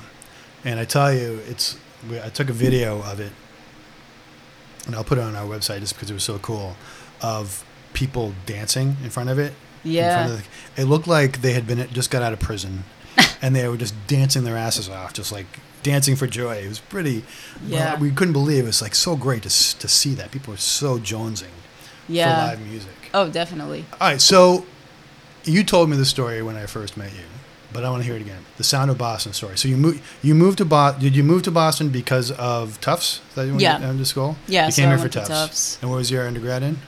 And 0.64 0.78
I 0.78 0.84
tell 0.84 1.12
you, 1.12 1.40
it's 1.48 1.76
I 2.22 2.28
took 2.30 2.48
a 2.50 2.52
video 2.52 3.02
of 3.02 3.20
it, 3.20 3.32
and 4.86 4.94
I'll 4.94 5.04
put 5.04 5.18
it 5.18 5.22
on 5.22 5.34
our 5.36 5.46
website 5.46 5.80
just 5.80 5.94
because 5.94 6.10
it 6.10 6.14
was 6.14 6.24
so 6.24 6.38
cool, 6.38 6.76
of 7.22 7.64
people 7.92 8.34
dancing 8.46 8.96
in 9.02 9.10
front 9.10 9.30
of 9.30 9.38
it. 9.38 9.52
in 9.84 9.92
yeah. 9.92 10.26
front 10.26 10.32
of 10.40 10.48
the- 10.76 10.82
it 10.82 10.84
looked 10.86 11.06
like 11.08 11.40
they 11.42 11.52
had 11.52 11.66
been 11.66 11.86
just 11.92 12.10
got 12.10 12.22
out 12.22 12.32
of 12.32 12.38
prison, 12.40 12.84
and 13.42 13.54
they 13.56 13.66
were 13.68 13.76
just 13.76 13.94
dancing 14.06 14.44
their 14.44 14.56
asses 14.56 14.88
off, 14.88 15.12
just 15.12 15.32
like 15.32 15.46
dancing 15.82 16.14
for 16.16 16.26
joy. 16.26 16.56
It 16.56 16.68
was 16.68 16.78
pretty. 16.80 17.24
Yeah. 17.66 17.92
well, 17.94 18.02
we 18.02 18.10
couldn't 18.10 18.32
believe 18.34 18.64
it. 18.64 18.68
was 18.68 18.82
like 18.82 18.94
so 18.94 19.16
great 19.16 19.42
to 19.44 19.48
to 19.78 19.88
see 19.88 20.14
that 20.14 20.30
people 20.30 20.52
were 20.52 20.58
so 20.58 20.98
jonesing 20.98 21.48
Yeah. 22.08 22.34
for 22.46 22.46
live 22.56 22.60
music. 22.68 22.90
Oh, 23.14 23.28
definitely. 23.28 23.84
All 23.94 24.08
right, 24.08 24.20
so 24.20 24.66
you 25.44 25.64
told 25.64 25.88
me 25.90 25.96
the 25.96 26.04
story 26.04 26.42
when 26.42 26.56
I 26.56 26.66
first 26.66 26.96
met 26.96 27.12
you, 27.12 27.24
but 27.72 27.84
I 27.84 27.90
want 27.90 28.02
to 28.02 28.06
hear 28.06 28.16
it 28.16 28.22
again. 28.22 28.44
The 28.56 28.64
Sound 28.64 28.90
of 28.90 28.98
Boston 28.98 29.32
story. 29.32 29.56
So 29.58 29.68
you 29.68 29.76
moved. 29.76 30.02
You 30.22 30.34
moved 30.34 30.58
to 30.58 30.64
Boston. 30.64 31.02
Did 31.02 31.16
you 31.16 31.22
move 31.22 31.42
to 31.44 31.50
Boston 31.50 31.88
because 31.90 32.30
of 32.32 32.80
Tufts? 32.80 33.20
That 33.34 33.44
you 33.46 33.52
went 33.52 33.62
Yeah. 33.62 33.78
to 33.78 34.04
school. 34.04 34.36
Yeah, 34.48 34.66
You 34.66 34.72
came 34.72 34.88
here 34.88 34.98
for 34.98 35.08
Tufts. 35.08 35.28
Tufts. 35.28 35.78
And 35.82 35.90
what 35.90 35.96
was 35.96 36.10
your 36.10 36.26
undergrad 36.26 36.62
in? 36.62 36.78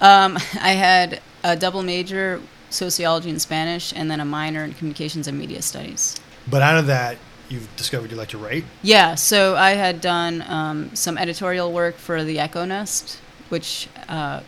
Um, 0.00 0.36
I 0.60 0.70
had 0.72 1.20
a 1.42 1.56
double 1.56 1.82
major, 1.82 2.40
sociology 2.70 3.30
and 3.30 3.40
Spanish, 3.40 3.92
and 3.94 4.10
then 4.10 4.20
a 4.20 4.24
minor 4.24 4.64
in 4.64 4.72
communications 4.74 5.26
and 5.28 5.38
media 5.38 5.62
studies. 5.62 6.16
But 6.50 6.62
out 6.62 6.76
of 6.78 6.86
that, 6.86 7.18
you've 7.48 7.74
discovered 7.76 8.10
you 8.10 8.16
like 8.16 8.28
to 8.30 8.38
write. 8.38 8.64
Yeah, 8.82 9.14
so 9.14 9.56
I 9.56 9.72
had 9.72 10.00
done 10.00 10.42
um, 10.48 10.94
some 10.94 11.16
editorial 11.18 11.72
work 11.72 11.96
for 11.96 12.24
the 12.24 12.38
Echo 12.38 12.64
Nest, 12.64 13.18
which 13.48 13.88
uh, 14.08 14.40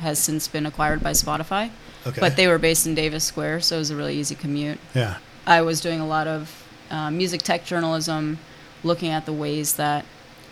has 0.00 0.18
since 0.18 0.48
been 0.48 0.66
acquired 0.66 1.02
by 1.02 1.12
Spotify. 1.12 1.70
Okay. 2.06 2.20
But 2.20 2.36
they 2.36 2.46
were 2.48 2.58
based 2.58 2.86
in 2.86 2.94
Davis 2.94 3.24
Square, 3.24 3.60
so 3.60 3.76
it 3.76 3.78
was 3.80 3.90
a 3.90 3.96
really 3.96 4.16
easy 4.16 4.34
commute. 4.34 4.78
yeah. 4.94 5.16
I 5.44 5.62
was 5.62 5.80
doing 5.80 5.98
a 5.98 6.06
lot 6.06 6.28
of 6.28 6.64
uh, 6.90 7.10
music 7.10 7.42
tech 7.42 7.64
journalism, 7.64 8.38
looking 8.84 9.08
at 9.10 9.26
the 9.26 9.32
ways 9.32 9.74
that 9.74 10.04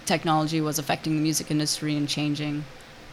technology 0.04 0.60
was 0.60 0.80
affecting 0.80 1.14
the 1.14 1.22
music 1.22 1.50
industry 1.50 1.96
and 1.96 2.08
changing 2.08 2.64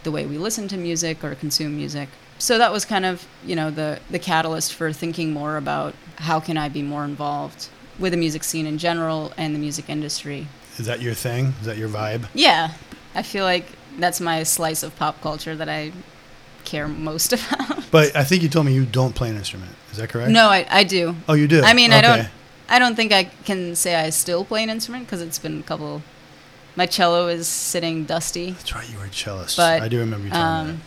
the 0.04 0.12
way 0.12 0.26
we 0.26 0.38
listen 0.40 0.68
to 0.70 0.78
music 0.78 1.24
or 1.24 1.36
consume 1.36 1.76
music. 1.76 2.10
So 2.40 2.58
that 2.58 2.72
was 2.72 2.86
kind 2.86 3.06
of, 3.06 3.28
you 3.46 3.56
know, 3.56 3.70
the, 3.70 4.00
the 4.10 4.20
catalyst 4.20 4.74
for 4.74 4.92
thinking 4.92 5.34
more 5.34 5.58
about 5.58 5.94
how 6.18 6.40
can 6.40 6.58
I 6.58 6.70
be 6.70 6.82
more 6.82 7.04
involved 7.04 7.70
with 8.00 8.14
the 8.14 8.18
music 8.18 8.44
scene 8.44 8.66
in 8.66 8.78
general 8.78 9.34
and 9.38 9.54
the 9.54 9.60
music 9.60 9.90
industry. 9.90 10.48
Is 10.78 10.86
that 10.86 11.02
your 11.02 11.14
thing? 11.14 11.54
Is 11.60 11.66
that 11.66 11.78
your 11.78 11.90
vibe? 11.90 12.28
Yeah, 12.34 12.74
I 13.16 13.24
feel 13.24 13.44
like 13.44 13.66
that's 14.00 14.22
my 14.22 14.44
slice 14.44 14.84
of 14.84 14.96
pop 14.96 15.22
culture 15.22 15.56
that 15.56 15.68
I 15.68 15.92
care 16.68 16.88
most 16.88 17.34
about. 17.38 17.86
But 17.90 18.16
I 18.16 18.24
think 18.24 18.44
you 18.44 18.50
told 18.50 18.66
me 18.68 18.74
you 18.74 18.86
don't 18.86 19.16
play 19.16 19.30
an 19.30 19.38
instrument. 19.38 19.72
Is 19.92 19.98
that 19.98 20.10
correct? 20.10 20.30
no, 20.30 20.48
I, 20.50 20.68
I 20.70 20.84
do. 20.84 21.16
Oh, 21.28 21.34
you 21.34 21.48
do. 21.48 21.62
I 21.64 21.74
mean, 21.74 21.92
I 21.94 22.02
don't. 22.02 22.20
Okay. 22.20 22.30
I 22.70 22.80
don't 22.80 22.96
think 22.96 23.12
I 23.14 23.24
can 23.46 23.76
say 23.76 23.96
I 23.96 24.10
still 24.12 24.44
play 24.46 24.62
an 24.62 24.70
instrument 24.70 25.06
because 25.08 25.22
it's 25.22 25.40
been 25.40 25.60
a 25.60 25.64
couple. 25.64 26.04
My 26.76 26.86
cello 26.86 27.28
is 27.28 27.48
sitting 27.48 28.04
dusty. 28.06 28.52
That's 28.52 28.76
right. 28.76 28.88
You 28.92 28.98
were 29.00 29.06
a 29.06 29.10
cellist. 29.10 29.56
But, 29.58 29.82
I 29.82 29.88
do 29.88 30.00
remember 30.00 30.26
you 30.28 30.32
telling 30.32 30.68
me 30.68 30.74
Um, 30.74 30.82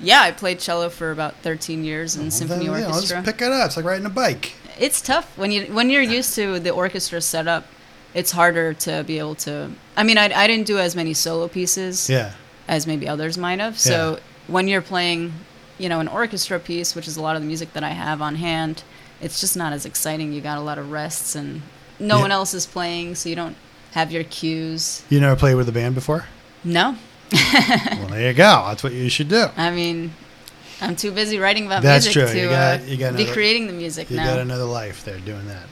yeah, 0.00 0.20
I 0.22 0.30
played 0.32 0.60
cello 0.60 0.88
for 0.88 1.10
about 1.10 1.34
13 1.42 1.84
years 1.84 2.16
in. 2.16 2.22
Well, 2.22 2.30
symphony 2.30 2.66
then, 2.66 2.74
yeah, 2.74 2.86
I'll 2.86 2.94
orchestra. 2.94 3.16
just 3.22 3.26
pick 3.26 3.42
it 3.42 3.52
up. 3.52 3.66
It's 3.66 3.76
like 3.76 3.84
riding 3.84 4.06
a 4.06 4.10
bike. 4.10 4.52
it's 4.78 5.00
tough 5.02 5.36
when 5.36 5.50
you 5.50 5.64
when 5.74 5.90
you're 5.90 6.02
used 6.02 6.34
to 6.36 6.58
the 6.60 6.70
orchestra 6.70 7.20
setup. 7.20 7.66
It's 8.14 8.30
harder 8.30 8.72
to 8.74 9.02
be 9.04 9.18
able 9.18 9.34
to. 9.46 9.72
I 9.96 10.04
mean, 10.04 10.16
I, 10.18 10.26
I 10.32 10.46
didn't 10.46 10.66
do 10.68 10.78
as 10.78 10.94
many 10.94 11.14
solo 11.14 11.48
pieces 11.48 12.08
Yeah. 12.08 12.32
as 12.68 12.86
maybe 12.86 13.08
others 13.08 13.36
might 13.36 13.58
have. 13.58 13.76
So 13.78 14.20
when 14.46 14.68
you're 14.68 14.82
playing, 14.82 15.32
you 15.78 15.88
know, 15.88 16.00
an 16.00 16.08
orchestra 16.08 16.58
piece, 16.58 16.94
which 16.94 17.08
is 17.08 17.16
a 17.16 17.22
lot 17.22 17.36
of 17.36 17.42
the 17.42 17.48
music 17.48 17.72
that 17.72 17.84
I 17.84 17.90
have 17.90 18.20
on 18.22 18.36
hand, 18.36 18.82
it's 19.20 19.40
just 19.40 19.56
not 19.56 19.72
as 19.72 19.84
exciting. 19.86 20.32
You 20.32 20.40
got 20.40 20.58
a 20.58 20.60
lot 20.60 20.78
of 20.78 20.90
rests 20.90 21.34
and 21.34 21.62
no 21.98 22.16
Yeah. 22.16 22.22
one 22.22 22.32
else 22.32 22.54
is 22.54 22.66
playing, 22.66 23.14
so 23.14 23.28
you 23.28 23.36
don't 23.36 23.56
have 23.92 24.10
your 24.12 24.24
cues. 24.24 25.02
You 25.08 25.20
never 25.20 25.36
played 25.36 25.54
with 25.54 25.68
a 25.68 25.72
band 25.72 25.94
before? 25.94 26.26
No, 26.64 26.96
well, 27.32 28.08
there 28.08 28.28
you 28.28 28.34
go. 28.34 28.64
That's 28.68 28.82
what 28.82 28.92
you 28.92 29.08
should 29.08 29.28
do. 29.28 29.46
I 29.56 29.70
mean, 29.70 30.12
I'm 30.80 30.96
too 30.96 31.12
busy 31.12 31.38
writing 31.38 31.66
about 31.66 31.82
That's 31.82 32.06
music 32.06 32.24
true. 32.24 32.32
to 32.32 32.42
You 32.42 32.48
got- 32.48 32.80
uh, 32.80 32.84
you 32.84 32.96
got 32.96 33.14
be 33.16 33.22
another- 33.22 33.32
creating 33.34 33.66
the 33.66 33.72
music 33.72 34.10
You 34.10 34.16
now. 34.16 34.26
got 34.26 34.38
another 34.40 34.64
life 34.64 35.04
there 35.04 35.18
doing 35.18 35.46
that. 35.48 35.64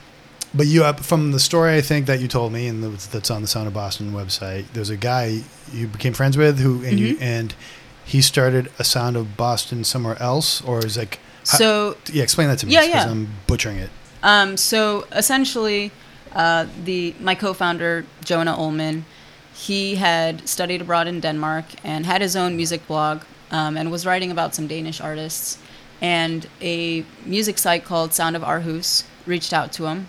But 0.55 0.67
you, 0.67 0.83
uh, 0.85 0.93
from 0.93 1.31
the 1.31 1.39
story 1.39 1.75
I 1.75 1.81
think 1.81 2.05
that 2.05 2.19
you 2.21 2.27
told 2.27 2.53
me, 2.53 2.67
and 2.67 2.83
that's- 2.83 3.07
that's 3.07 3.31
on 3.31 3.41
the 3.41 3.47
Sound 3.47 3.67
of 3.67 3.73
Boston 3.73 4.13
website. 4.13 4.65
There's 4.73 4.91
a 4.91 4.97
guy 4.97 5.41
you 5.73 5.87
became 5.87 6.13
friends 6.13 6.37
with 6.37 6.59
who, 6.59 6.83
and 6.85 6.99
you, 6.99 7.15
Mhm. 7.15 7.21
and 7.21 7.55
he 8.05 8.21
started 8.21 8.69
a 8.79 8.83
Sound 8.83 9.15
of 9.17 9.37
Boston 9.37 9.83
somewhere 9.83 10.21
else, 10.21 10.61
or 10.61 10.85
is 10.85 10.97
like, 10.97 11.19
how- 11.47 11.57
so 11.57 11.97
yeah, 12.11 12.23
explain 12.23 12.47
that 12.49 12.59
to 12.59 12.65
me. 12.67 12.73
Yeah, 12.73 12.83
yeah. 12.83 13.09
I'm 13.09 13.27
butchering 13.47 13.77
it. 13.77 13.89
Um, 14.21 14.57
so 14.57 15.05
essentially, 15.11 15.91
uh, 16.33 16.65
the 16.85 17.13
my 17.19 17.35
co-founder 17.35 18.05
Jonah 18.23 18.55
Ullman, 18.57 19.05
he 19.53 19.95
had 19.95 20.47
studied 20.47 20.81
abroad 20.81 21.07
in 21.07 21.19
Denmark 21.19 21.65
and 21.83 22.05
had 22.05 22.21
his 22.21 22.35
own 22.35 22.55
music 22.55 22.87
blog 22.87 23.21
um, 23.51 23.77
and 23.77 23.91
was 23.91 24.05
writing 24.05 24.31
about 24.31 24.55
some 24.55 24.67
Danish 24.67 25.01
artists. 25.01 25.57
And 26.01 26.47
a 26.61 27.05
music 27.25 27.57
site 27.57 27.85
called 27.85 28.13
Sound 28.13 28.35
of 28.35 28.41
Aarhus 28.41 29.03
reached 29.25 29.53
out 29.53 29.71
to 29.73 29.85
him. 29.85 30.07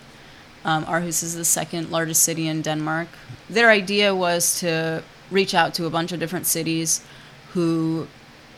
Um, 0.64 0.84
Aarhus 0.86 1.22
is 1.22 1.34
the 1.36 1.44
second 1.44 1.90
largest 1.90 2.22
city 2.22 2.48
in 2.48 2.62
Denmark. 2.62 3.08
Their 3.50 3.70
idea 3.70 4.14
was 4.14 4.58
to 4.60 5.02
reach 5.30 5.54
out 5.54 5.74
to 5.74 5.86
a 5.86 5.90
bunch 5.90 6.10
of 6.12 6.18
different 6.18 6.46
cities 6.46 7.02
who, 7.54 8.06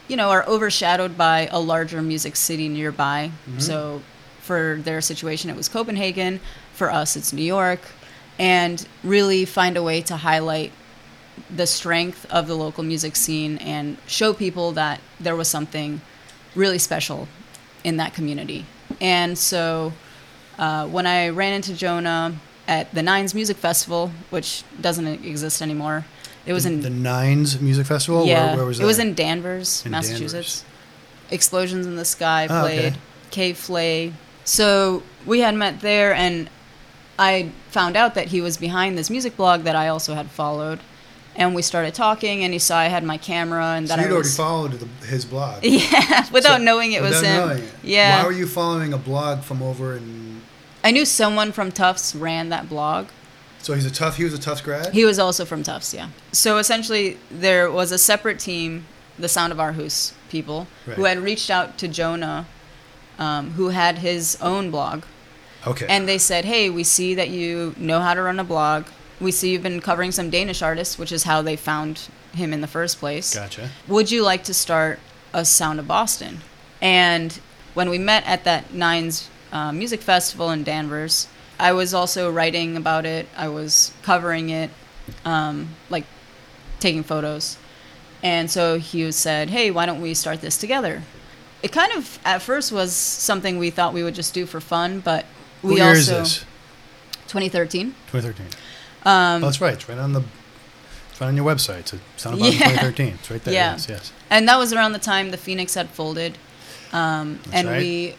you 0.09 0.17
know, 0.17 0.31
are 0.31 0.45
overshadowed 0.47 1.17
by 1.17 1.49
a 1.53 1.61
larger 1.61 2.03
music 2.03 2.37
city 2.37 2.69
nearby. 2.69 3.31
So 3.59 4.03
for 4.41 4.79
their 4.83 5.01
situation, 5.01 5.51
it 5.51 5.57
was 5.57 5.69
Copenhagen. 5.69 6.41
For 6.75 6.91
us, 6.91 7.17
it's 7.17 7.33
New 7.33 7.45
York. 7.45 7.81
And 8.39 8.87
really 9.03 9.45
find 9.45 9.77
a 9.77 9.83
way 9.83 10.03
to 10.03 10.17
highlight 10.17 10.73
the 11.55 11.67
strength 11.67 12.27
of 12.31 12.47
the 12.47 12.55
local 12.55 12.83
music 12.85 13.17
scene 13.17 13.59
and 13.59 13.97
show 14.07 14.33
people 14.33 14.73
that 14.73 15.01
there 15.21 15.37
was 15.37 15.49
something 15.49 16.01
really 16.55 16.79
special 16.79 17.29
in 17.85 17.97
that 17.99 18.15
community. 18.15 18.65
And 19.01 19.39
so 19.39 19.93
uh, 20.59 20.87
when 20.89 21.07
I 21.07 21.29
ran 21.29 21.53
into 21.53 21.75
Jonah 21.75 22.35
at 22.67 22.93
the 22.95 23.03
Nines 23.03 23.35
Music 23.35 23.57
Festival, 23.57 24.11
which 24.31 24.65
doesn't 24.81 25.07
exist 25.07 25.63
anymore, 25.63 26.05
it 26.47 26.53
was 26.53 26.65
in 26.67 26.81
the 26.83 26.91
Nines 26.91 27.61
Music 27.61 27.87
Festival. 27.87 28.25
yeah, 28.27 28.47
where, 28.49 28.57
where 28.59 28.67
was 28.67 28.81
it 28.81 28.85
It 28.85 28.87
was 28.87 28.99
in 28.99 29.15
Danvers, 29.15 29.85
In 29.85 29.91
Massachusetts. 29.93 30.65
Explosions 31.31 31.87
in 31.87 31.97
the 31.97 32.05
Sky 32.05 32.47
Oh, 32.49 32.61
played. 32.63 32.79
okay. 32.93 32.97
Cave 33.31 33.59
Flay. 33.59 34.13
So 34.45 35.03
we 35.27 35.41
had 35.41 35.55
met 35.57 35.81
there, 35.81 36.15
and 36.15 36.49
I 37.19 37.51
found 37.71 37.97
out 37.97 38.15
that 38.15 38.29
he 38.29 38.41
was 38.41 38.57
behind 38.57 38.97
this 38.97 39.11
music 39.11 39.37
blog 39.37 39.63
that 39.65 39.75
I 39.75 39.89
also 39.89 40.15
had 40.15 40.31
followed. 40.31 40.79
And 41.35 41.55
we 41.55 41.61
started 41.61 41.93
talking, 41.95 42.45
and 42.45 42.53
he 42.55 42.59
saw 42.59 42.79
I 42.79 42.85
had 42.87 43.03
my 43.05 43.19
camera, 43.19 43.63
and 43.75 43.89
So 43.89 43.97
that 43.97 44.03
you'd 44.03 44.07
I 44.09 44.13
already 44.13 44.23
was 44.29 44.37
followed 44.37 44.73
the, 44.73 45.07
his 45.07 45.25
blog. 45.25 45.63
yeah, 45.65 46.25
without 46.33 46.59
So- 46.59 46.63
knowing 46.65 46.93
it 46.93 47.03
was 47.03 47.21
him. 47.21 47.51
it. 47.51 47.65
Yeah, 47.83 48.21
Why 48.23 48.27
were 48.27 48.33
you 48.33 48.47
following 48.47 48.93
a 48.93 48.99
blog 48.99 49.43
from 49.43 49.63
over 49.63 49.97
in? 49.97 50.41
I 50.85 50.93
knew 50.93 51.05
someone 51.05 51.51
from 51.51 51.73
Tufts 51.73 52.15
ran 52.15 52.49
that 52.51 52.69
blog. 52.69 53.09
So 53.67 53.75
he's 53.75 53.85
a 53.85 53.91
tough. 53.91 54.17
He 54.17 54.23
was 54.23 54.33
a 54.33 54.39
Tufts 54.39 54.63
grad. 54.63 54.95
He 54.95 55.05
was 55.05 55.19
also 55.19 55.45
from 55.45 55.65
Tufts, 55.65 55.93
yeah. 55.93 56.11
So 56.31 56.59
essentially, 56.59 57.19
there 57.33 57.69
was 57.69 57.91
a 57.91 57.99
separate 57.99 58.39
team, 58.39 58.87
the 59.19 59.29
Sound 59.29 59.53
of 59.53 59.59
Aarhus 59.59 60.13
people, 60.29 60.69
who 60.85 61.03
had 61.03 61.19
reached 61.19 61.51
out 61.51 61.77
to 61.79 61.89
Jonah, 61.89 62.47
um, 63.19 63.51
who 63.55 63.71
had 63.71 63.99
his 63.99 64.39
own 64.41 64.71
blog. 64.71 65.03
okay. 65.67 65.85
And 65.89 66.09
they 66.09 66.17
said, 66.17 66.45
hey, 66.45 66.71
we 66.71 66.85
see 66.85 67.17
that 67.17 67.29
you 67.29 67.75
know 67.77 67.99
how 67.99 68.15
to 68.15 68.23
run 68.23 68.39
a 68.39 68.45
blog. 68.45 68.87
We 69.19 69.33
see 69.33 69.51
you've 69.51 69.65
been 69.65 69.81
covering 69.81 70.13
some 70.13 70.31
Danish 70.31 70.63
artists, 70.63 70.97
which 70.97 71.11
is 71.11 71.25
how 71.25 71.43
they 71.43 71.57
found 71.57 72.09
him 72.37 72.53
in 72.53 72.61
the 72.61 72.69
first 72.69 73.01
place. 73.01 73.35
gotcha. 73.35 73.71
Would 73.89 74.13
you 74.13 74.23
like 74.23 74.45
to 74.45 74.55
start 74.55 75.01
a 75.33 75.45
Sound 75.45 75.81
of 75.81 75.89
Boston? 75.89 76.43
And 76.81 77.41
when 77.75 77.91
we 77.91 77.99
met 77.99 78.25
at 78.27 78.45
that 78.45 78.73
Nines 78.73 79.29
uh, 79.51 79.73
Music 79.73 80.03
Festival 80.03 80.51
in 80.53 80.63
Danvers, 80.63 81.27
I 81.59 81.73
was 81.73 81.95
also 81.95 82.31
writing 82.31 82.77
about 82.77 83.07
it. 83.07 83.29
I 83.37 83.49
was 83.49 83.93
covering 84.03 84.51
it, 84.51 84.71
um, 85.25 85.71
like 85.91 86.05
taking 86.81 87.03
photos. 87.03 87.59
And 88.23 88.51
so 88.51 88.79
he 88.79 89.11
said, 89.13 89.51
hey, 89.51 89.71
why 89.71 89.87
don't 89.87 90.01
we 90.01 90.15
start 90.15 90.41
this 90.41 90.57
together? 90.57 91.03
It 91.63 91.73
kind 91.73 91.93
of, 91.93 92.19
at 92.25 92.43
first, 92.43 92.73
was 92.73 92.93
something 92.95 93.59
we 93.59 93.71
thought 93.71 93.93
we 93.95 94.03
would 94.03 94.15
just 94.15 94.35
do 94.35 94.47
for 94.47 94.61
fun, 94.61 95.01
but 95.01 95.25
we 95.63 95.71
what 95.71 95.79
year 95.79 95.93
is 95.93 96.11
also. 96.11 96.21
this? 96.23 96.45
2013. 97.29 97.95
2013. 98.13 98.47
Um, 99.05 99.43
oh, 99.43 99.47
that's 99.47 99.61
right. 99.61 99.75
It's 99.75 99.89
right 99.89 99.99
on 99.99 100.13
the. 100.13 100.23
It's 101.11 101.21
right 101.21 101.29
on 101.29 101.37
your 101.37 101.47
website. 101.47 101.81
It's 101.81 101.91
Sound 102.17 102.39
Boston 102.39 102.59
Yeah. 102.61 102.69
2013. 102.69 103.07
It's 103.15 103.31
right 103.31 103.45
there. 103.45 103.55
Yeah. 103.55 103.73
Yes. 103.73 103.89
Yes. 103.89 104.13
and 104.31 104.49
that 104.49 104.59
was 104.59 104.73
around 104.73 104.93
the 104.93 104.99
time 104.99 105.31
the 105.31 105.37
Phoenix 105.37 105.75
had 105.75 105.89
folded, 105.91 106.37
um, 106.93 107.39
That's 107.45 107.57
and 107.57 107.69
right. 107.69 107.79
we, 107.81 108.15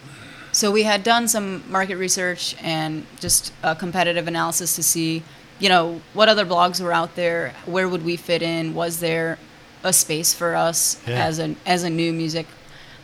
so 0.58 0.72
we 0.72 0.82
had 0.82 1.04
done 1.04 1.28
some 1.28 1.64
market 1.72 1.98
research 1.98 2.56
and 2.64 3.06
just 3.20 3.54
a 3.62 3.76
competitive 3.76 4.28
analysis 4.28 4.76
to 4.76 4.82
see, 4.82 5.22
you 5.60 5.70
know, 5.70 6.02
what 6.16 6.28
other 6.30 6.46
blogs 6.48 6.82
were 6.82 6.92
out 6.92 7.14
there, 7.16 7.54
where 7.68 7.88
would 7.88 8.04
we 8.04 8.16
fit 8.18 8.42
in, 8.42 8.74
was 8.74 9.00
there 9.00 9.38
a 9.84 9.94
space 9.94 10.34
for 10.34 10.56
us 10.56 11.00
Yeah. 11.06 11.24
as 11.28 11.38
a 11.38 11.56
as 11.64 11.84
a 11.84 11.92
new 11.92 12.12
music 12.12 12.48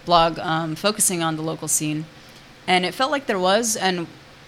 blog 0.04 0.40
um, 0.40 0.74
focusing 0.76 1.22
on 1.22 1.36
the 1.36 1.44
local 1.44 1.68
scene, 1.68 2.06
and 2.66 2.86
it 2.88 2.94
felt 2.96 3.12
like 3.12 3.28
there 3.28 3.38
was, 3.40 3.76
and 3.76 4.08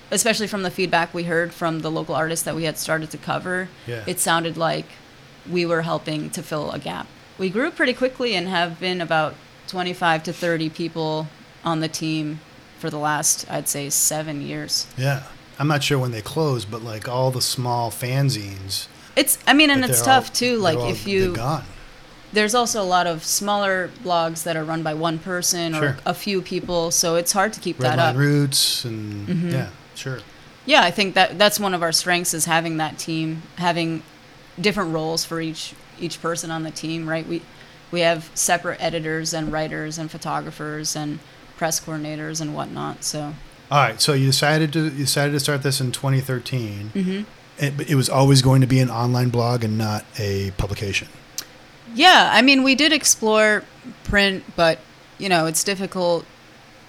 especially 0.10 0.48
from 0.48 0.64
the 0.64 0.72
feedback 0.72 1.14
we 1.14 1.24
heard 1.26 1.54
from 1.54 1.82
the 1.82 1.92
local 1.92 2.16
artists 2.16 2.44
that 2.46 2.56
we 2.56 2.64
had 2.64 2.78
started 2.80 3.12
to 3.12 3.20
cover, 3.20 3.70
Yeah. 3.86 4.04
it 4.08 4.20
sounded 4.20 4.58
like 4.58 4.88
we 5.48 5.64
were 5.64 5.84
helping 5.84 6.32
to 6.32 6.42
fill 6.42 6.72
a 6.72 6.80
gap. 6.80 7.06
We 7.38 7.52
grew 7.52 7.70
pretty 7.70 7.94
quickly 7.94 8.36
and 8.36 8.48
have 8.50 8.80
been 8.80 9.00
about 9.00 9.36
25 9.68 10.24
to 10.24 10.34
30 10.34 10.70
people 10.72 11.28
on 11.64 11.82
the 11.82 11.88
team 11.88 12.40
for 12.86 12.92
the 12.92 13.00
last, 13.00 13.50
I'd 13.50 13.68
say, 13.68 13.90
seven 13.90 14.42
years. 14.42 14.86
Yeah. 14.96 15.24
I'm 15.58 15.68
not 15.68 15.84
sure 15.84 15.98
when 15.98 16.12
they 16.12 16.22
close, 16.22 16.66
but 16.66 16.84
like 16.84 17.08
all 17.10 17.32
the 17.32 17.42
small 17.42 17.90
fanzines. 17.90 18.88
It's, 19.16 19.40
I 19.48 19.54
mean, 19.54 19.72
and 19.72 19.84
it's 19.84 20.04
they're 20.04 20.14
all- 20.14 20.22
tough 20.22 20.32
too. 20.34 20.58
Like 20.60 20.78
all- 20.78 20.88
if 20.92 21.08
you, 21.08 21.34
gone. 21.34 21.64
there's 22.32 22.54
also 22.54 22.80
a 22.80 22.86
lot 22.86 23.08
of 23.08 23.24
smaller 23.24 23.90
blogs 24.04 24.44
that 24.44 24.56
are 24.56 24.64
run 24.64 24.84
by 24.84 24.94
one 24.94 25.18
person 25.18 25.74
or 25.74 25.80
Sure. 25.80 25.98
a 26.06 26.14
few 26.14 26.44
people, 26.44 26.92
so 26.92 27.16
it's 27.16 27.32
hard 27.32 27.54
to 27.54 27.60
keep 27.60 27.80
that 27.80 27.98
Redline 27.98 28.10
up. 28.12 28.16
Roots 28.18 28.86
and 28.86 29.28
Mhm. 29.28 29.52
yeah, 29.52 29.68
sure. 29.96 30.20
Yeah, 30.68 30.84
I 30.84 30.92
think 30.92 31.16
that 31.16 31.40
that's 31.40 31.60
one 31.60 31.74
of 31.74 31.82
our 31.82 31.92
strengths 31.92 32.34
is 32.36 32.46
having 32.46 32.78
that 32.78 33.00
team, 33.00 33.42
having 33.56 34.04
different 34.62 34.94
roles 34.94 35.26
for 35.26 35.42
each 35.42 35.74
each 36.00 36.22
person 36.22 36.52
on 36.52 36.62
the 36.64 36.72
team, 36.72 37.08
right? 37.10 37.26
We 37.28 37.42
we 37.92 38.02
have 38.02 38.30
separate 38.36 38.78
editors 38.82 39.34
and 39.34 39.52
writers 39.52 39.98
and 39.98 40.12
photographers 40.12 40.96
and 40.96 41.20
press 41.58 41.80
coordinators 41.80 42.42
and 42.42 42.54
whatnot. 42.56 43.04
So 43.04 43.34
All 43.72 43.80
right, 43.80 44.00
so 44.02 44.14
you 44.14 44.28
decided 44.28 44.74
to 44.74 44.84
you 44.86 44.90
decided 45.06 45.32
to 45.34 45.40
start 45.40 45.64
this 45.64 45.80
in 45.82 45.92
2013. 45.92 46.92
Mm-hmm. 46.94 47.24
It, 47.64 47.78
but 47.78 47.90
it 47.90 47.96
was 47.96 48.10
always 48.10 48.42
going 48.42 48.62
to 48.62 48.68
be 48.68 48.80
an 48.80 48.90
online 48.90 49.30
blog 49.30 49.64
and 49.64 49.78
not 49.78 50.04
a 50.20 50.52
publication. 50.58 51.08
yeah, 51.94 52.30
I 52.34 52.42
mean, 52.42 52.64
we 52.64 52.76
did 52.76 52.92
explore 52.92 53.64
print, 54.04 54.44
but 54.56 54.80
you 55.18 55.30
know, 55.30 55.46
it's 55.46 55.64
difficult 55.64 56.26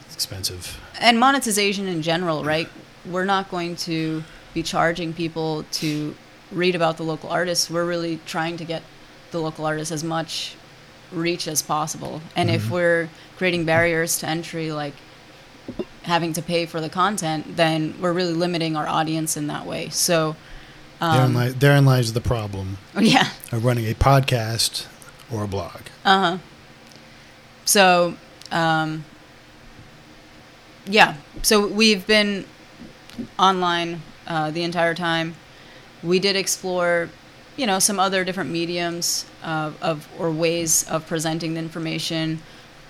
It's 0.07 0.15
expensive. 0.15 0.81
and 1.01 1.21
monetization 1.21 1.87
in 1.87 2.03
general, 2.03 2.43
right? 2.45 2.69
We're 3.05 3.25
not 3.25 3.49
going 3.51 3.77
to 3.77 4.25
be 4.55 4.63
charging 4.65 5.13
people 5.13 5.65
to 5.73 6.17
read 6.51 6.75
about 6.75 6.97
the 6.97 7.05
local 7.05 7.31
artists. 7.31 7.71
We're 7.71 7.85
really 7.85 8.19
trying 8.27 8.57
to 8.57 8.65
get 8.65 8.83
the 9.31 9.39
local 9.39 9.65
artists 9.67 9.93
as 9.93 10.03
much 10.03 10.57
reach 11.13 11.47
as 11.49 11.63
possible. 11.63 12.21
And 12.35 12.51
if 12.51 12.65
Mhm. 12.67 12.71
we're 12.71 13.09
creating 13.37 13.65
barriers 13.65 14.19
to 14.19 14.29
entry, 14.29 14.73
like 14.73 14.95
having 16.03 16.33
to 16.35 16.43
pay 16.43 16.67
for 16.67 16.81
the 16.81 16.89
content, 16.89 17.57
then 17.57 17.95
we're 18.01 18.13
really 18.13 18.33
limiting 18.35 18.77
our 18.77 18.87
audience 18.87 19.37
in 19.37 19.47
that 19.49 19.67
way. 19.67 19.89
So, 19.91 20.37
therein, 21.01 21.21
um, 21.23 21.35
li- 21.35 21.49
therein 21.51 21.85
lies 21.85 22.13
the 22.13 22.21
problem 22.21 22.79
yeah. 22.99 23.29
of 23.53 23.65
running 23.65 23.87
a 23.87 23.95
podcast 23.95 24.85
or 25.31 25.45
a 25.45 25.49
blog. 25.49 25.81
Uh 26.05 26.21
huh. 26.21 26.39
So, 27.65 28.15
um, 28.53 29.05
yeah. 30.87 31.15
So 31.43 31.67
we've 31.67 32.07
been 32.07 32.45
online 33.39 34.03
uh, 34.27 34.51
the 34.51 34.63
entire 34.63 34.95
time. 34.95 35.35
We 36.03 36.19
did 36.19 36.37
explore, 36.37 37.11
you 37.57 37.67
know, 37.67 37.79
some 37.79 37.99
other 37.99 38.25
different 38.25 38.51
mediums 38.51 39.25
uh, 39.43 39.73
of 39.81 40.09
or 40.19 40.31
ways 40.31 40.85
of 40.89 41.07
presenting 41.07 41.55
the 41.55 41.61
information. 41.61 42.41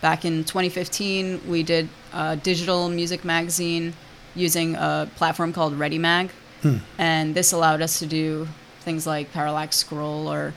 Back 0.00 0.24
in 0.24 0.44
2015, 0.44 1.48
we 1.48 1.62
did 1.62 1.88
a 2.12 2.36
digital 2.36 2.88
music 2.88 3.24
magazine 3.24 3.94
using 4.34 4.74
a 4.74 5.08
platform 5.16 5.52
called 5.52 5.74
ReadyMag, 5.78 6.30
Hmm. 6.62 6.76
and 6.98 7.34
this 7.34 7.52
allowed 7.52 7.82
us 7.82 7.98
to 7.98 8.06
do 8.06 8.48
things 8.80 9.06
like 9.06 9.32
parallax 9.32 9.76
scroll 9.76 10.26
or, 10.28 10.54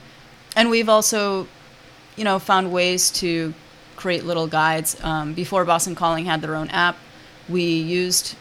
and 0.56 0.70
we've 0.70 0.88
also 0.88 1.46
you 2.16 2.24
know, 2.24 2.38
found 2.38 2.72
ways 2.72 3.10
to 3.10 3.54
create 3.96 4.24
little 4.24 4.46
guides. 4.46 4.96
Um, 5.02 5.32
before 5.34 5.64
Boston 5.64 5.94
Calling 5.94 6.24
had 6.26 6.42
their 6.42 6.54
own 6.54 6.68
app, 6.68 6.96
we 7.48 7.62
used 7.62 8.34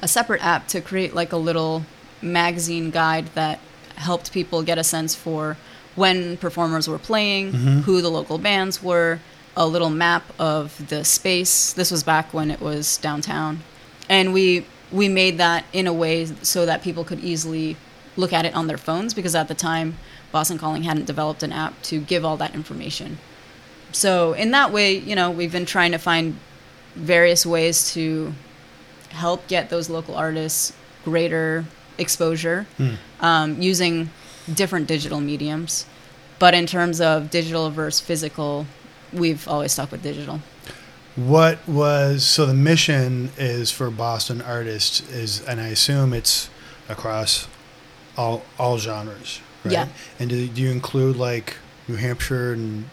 a 0.00 0.08
separate 0.08 0.44
app 0.44 0.66
to 0.68 0.80
create 0.80 1.14
like 1.14 1.32
a 1.32 1.36
little 1.36 1.84
magazine 2.20 2.90
guide 2.90 3.26
that 3.34 3.60
helped 3.96 4.32
people 4.32 4.62
get 4.62 4.78
a 4.78 4.84
sense 4.84 5.14
for 5.14 5.56
when 5.94 6.36
performers 6.38 6.88
were 6.88 6.98
playing, 6.98 7.52
Mhm. 7.52 7.82
who 7.84 8.00
the 8.00 8.08
local 8.10 8.38
bands 8.38 8.82
were, 8.82 9.20
a 9.56 9.66
little 9.66 9.90
map 9.90 10.24
of 10.38 10.88
the 10.88 11.04
space. 11.04 11.72
This 11.72 11.90
was 11.90 12.02
back 12.02 12.32
when 12.32 12.50
it 12.50 12.60
was 12.60 12.96
downtown. 12.96 13.62
And 14.08 14.32
we 14.32 14.64
we 14.90 15.08
made 15.08 15.38
that 15.38 15.64
in 15.72 15.86
a 15.86 15.92
way 15.92 16.28
so 16.42 16.66
that 16.66 16.82
people 16.82 17.02
could 17.02 17.20
easily 17.24 17.76
look 18.14 18.30
at 18.30 18.44
it 18.44 18.54
on 18.54 18.66
their 18.66 18.76
phones 18.76 19.14
because 19.14 19.34
at 19.34 19.48
the 19.48 19.54
time 19.54 19.96
Boston 20.30 20.58
Calling 20.58 20.82
hadn't 20.82 21.06
developed 21.06 21.42
an 21.42 21.50
app 21.50 21.80
to 21.84 21.98
give 21.98 22.22
all 22.26 22.36
that 22.36 22.54
information. 22.54 23.16
So 23.92 24.34
in 24.34 24.50
that 24.50 24.70
way, 24.70 24.94
you 24.94 25.14
know, 25.16 25.30
we've 25.30 25.52
been 25.52 25.64
trying 25.64 25.92
to 25.92 25.98
find 25.98 26.36
various 26.94 27.46
ways 27.46 27.90
to 27.94 28.34
help 29.10 29.46
get 29.48 29.70
those 29.70 29.88
local 29.88 30.14
artists 30.14 30.74
greater 31.06 31.64
exposure 31.98 32.66
Hmm. 32.76 32.94
um, 33.20 33.60
using 33.62 34.10
different 34.52 34.86
digital 34.86 35.20
mediums. 35.20 35.86
But 36.38 36.54
in 36.54 36.66
terms 36.66 37.00
of 37.00 37.30
digital 37.30 37.70
versus 37.70 38.00
physical, 38.00 38.66
we've 39.12 39.46
always 39.46 39.72
stuck 39.72 39.92
with 39.92 40.02
digital. 40.02 40.40
What 41.14 41.66
was 41.68 42.24
so 42.24 42.46
the 42.46 42.54
mission 42.54 43.30
is 43.36 43.70
for 43.70 43.90
Boston 43.90 44.40
artists 44.42 45.00
is, 45.10 45.40
and 45.42 45.60
I 45.60 45.68
assume 45.68 46.12
it's 46.14 46.48
across 46.88 47.46
all 48.16 48.42
all 48.58 48.78
genres, 48.78 49.40
right? 49.64 49.72
Yeah. 49.72 49.88
And 50.18 50.30
do, 50.30 50.48
do 50.48 50.62
you 50.62 50.70
include 50.70 51.16
like 51.16 51.56
New 51.86 51.96
Hampshire 51.96 52.54
and 52.54 52.86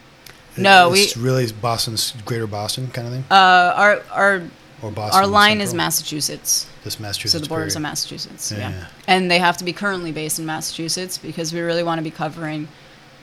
No, 0.58 0.92
it's 0.94 1.16
we- 1.16 1.24
really 1.24 1.52
Boston's 1.52 2.14
Greater 2.26 2.46
Boston 2.48 2.90
kind 2.92 3.08
of 3.08 3.14
thing, 3.14 3.24
Uh, 3.32 3.74
our 3.76 4.02
our 4.12 4.42
or 4.82 4.92
Boston. 4.92 5.22
our 5.22 5.28
line 5.28 5.62
is 5.62 5.74
Massachusetts. 5.74 6.66
This 6.84 7.00
Massachusetts. 7.00 7.34
so 7.34 7.40
the 7.40 7.50
borders 7.50 7.76
of. 7.76 7.82
Massachusetts. 7.82 8.52
Yeah. 8.52 8.70
Yeah. 8.72 8.86
And 9.08 9.30
they 9.30 9.40
have 9.40 9.58
to 9.58 9.64
be 9.66 9.74
currently 9.74 10.12
based 10.12 10.40
in 10.40 10.46
Massachusetts 10.46 11.18
because 11.18 11.54
we 11.54 11.60
really 11.62 11.84
want 11.84 12.00
to 12.00 12.04
be 12.04 12.12
covering 12.12 12.68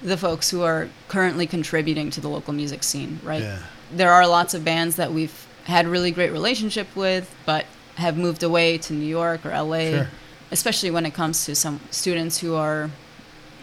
the 0.03 0.17
folks 0.17 0.51
who 0.51 0.63
are 0.63 0.89
currently 1.09 1.47
contributing 1.47 2.11
to 2.11 2.21
the 2.21 2.29
local 2.29 2.53
music 2.53 2.83
scene, 2.83 3.19
right? 3.23 3.43
Yeah. 3.43 3.59
There 3.93 4.13
are 4.13 4.27
lots 4.27 4.53
of 4.55 4.65
bands 4.65 4.97
that 4.97 5.13
we've 5.13 5.47
had 5.65 5.87
really 5.87 6.11
great 6.11 6.33
relationship 6.33 6.87
with, 6.95 7.35
but 7.47 7.65
have 7.97 8.17
moved 8.19 8.43
away 8.43 8.77
to 8.79 8.93
New 8.93 9.07
York 9.07 9.47
or 9.47 9.51
LA, 9.53 9.91
Sure. 9.91 10.09
especially 10.51 10.91
when 10.91 11.07
it 11.07 11.15
comes 11.15 11.45
to 11.47 11.55
some 11.55 11.81
students 11.91 12.39
who 12.39 12.55
are, 12.55 12.91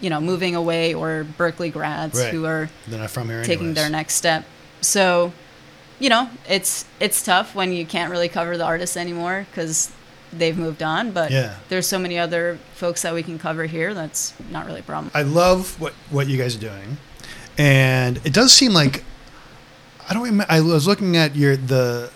you 0.00 0.10
know, 0.10 0.20
moving 0.20 0.56
away 0.56 0.92
or 0.92 1.24
Berklee 1.38 1.72
grads 1.72 2.18
Right. 2.18 2.32
who 2.32 2.44
are 2.46 2.68
They're 2.88 2.98
not 2.98 3.10
from 3.10 3.28
here 3.28 3.44
taking 3.44 3.66
anyways. 3.66 3.76
their 3.76 3.90
next 3.90 4.14
step. 4.14 4.44
So, 4.80 5.32
you 5.98 6.08
know, 6.08 6.28
it's 6.48 6.84
it's 7.00 7.22
tough 7.22 7.54
when 7.54 7.72
you 7.72 7.86
can't 7.86 8.10
really 8.10 8.28
cover 8.28 8.56
the 8.56 8.64
artists 8.64 8.96
anymore 8.96 9.46
because 9.50 9.90
they've 10.32 10.58
moved 10.58 10.82
on. 10.82 11.12
But 11.12 11.30
Yeah. 11.30 11.54
there's 11.68 11.86
so 11.86 11.98
many 11.98 12.18
other 12.18 12.58
folks 12.74 13.02
that 13.02 13.14
we 13.14 13.22
can 13.22 13.38
cover 13.38 13.66
here. 13.66 13.94
That's 13.94 14.32
not 14.50 14.66
really 14.66 14.80
a 14.80 14.84
problem. 14.84 15.10
I 15.14 15.22
love 15.22 15.80
what 15.80 15.92
what 16.10 16.26
you 16.26 16.36
guys 16.36 16.56
are 16.56 16.60
doing, 16.60 16.96
and 17.58 18.20
it 18.24 18.32
does 18.32 18.52
seem 18.52 18.72
like 18.72 19.04
I 20.08 20.12
don't. 20.14 20.22
Remember, 20.24 20.46
I 20.48 20.60
was 20.60 20.86
looking 20.86 21.16
at 21.16 21.34
your 21.36 21.56
the 21.56 22.10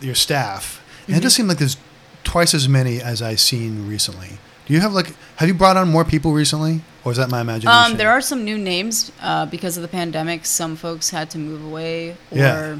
your 0.00 0.14
staff, 0.14 0.82
and 1.06 1.16
it 1.16 1.20
does 1.20 1.32
Mhm. 1.32 1.36
seem 1.36 1.48
like 1.48 1.58
there's 1.58 1.76
twice 2.24 2.52
as 2.54 2.68
many 2.68 3.00
as 3.00 3.22
I've 3.22 3.40
seen 3.40 3.86
recently. 3.88 4.38
Do 4.66 4.74
you 4.74 4.80
have 4.80 4.92
like 4.92 5.14
have 5.36 5.48
you 5.48 5.54
brought 5.54 5.76
on 5.76 5.88
more 5.88 6.04
people 6.04 6.32
recently, 6.32 6.82
or 7.04 7.12
is 7.12 7.18
that 7.18 7.30
my 7.30 7.40
imagination? 7.40 7.92
Um, 7.92 7.96
there 7.98 8.10
are 8.10 8.20
some 8.20 8.44
new 8.44 8.58
names 8.58 9.10
uh, 9.22 9.46
because 9.46 9.76
of 9.76 9.82
the 9.82 9.88
pandemic. 9.88 10.44
Some 10.44 10.76
folks 10.76 11.10
had 11.10 11.30
to 11.30 11.38
move 11.38 11.64
away, 11.64 12.10
or 12.30 12.38
Yeah. 12.38 12.76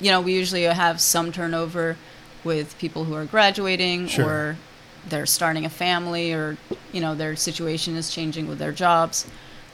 You 0.00 0.10
know, 0.10 0.20
we 0.20 0.32
usually 0.34 0.62
have 0.64 1.00
some 1.00 1.32
turnover 1.32 1.96
with 2.42 2.76
people 2.78 3.04
who 3.04 3.14
are 3.14 3.24
graduating 3.24 4.06
Sure. 4.08 4.24
or 4.26 4.56
they're 5.08 5.26
starting 5.26 5.64
a 5.64 5.70
family, 5.70 6.32
or 6.32 6.56
you 6.92 7.00
know, 7.00 7.14
their 7.14 7.36
situation 7.36 7.96
is 7.96 8.10
changing 8.10 8.46
with 8.48 8.58
their 8.58 8.72
jobs. 8.72 9.26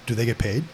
Do 0.06 0.14
they 0.14 0.24
get 0.26 0.38
paid? 0.38 0.64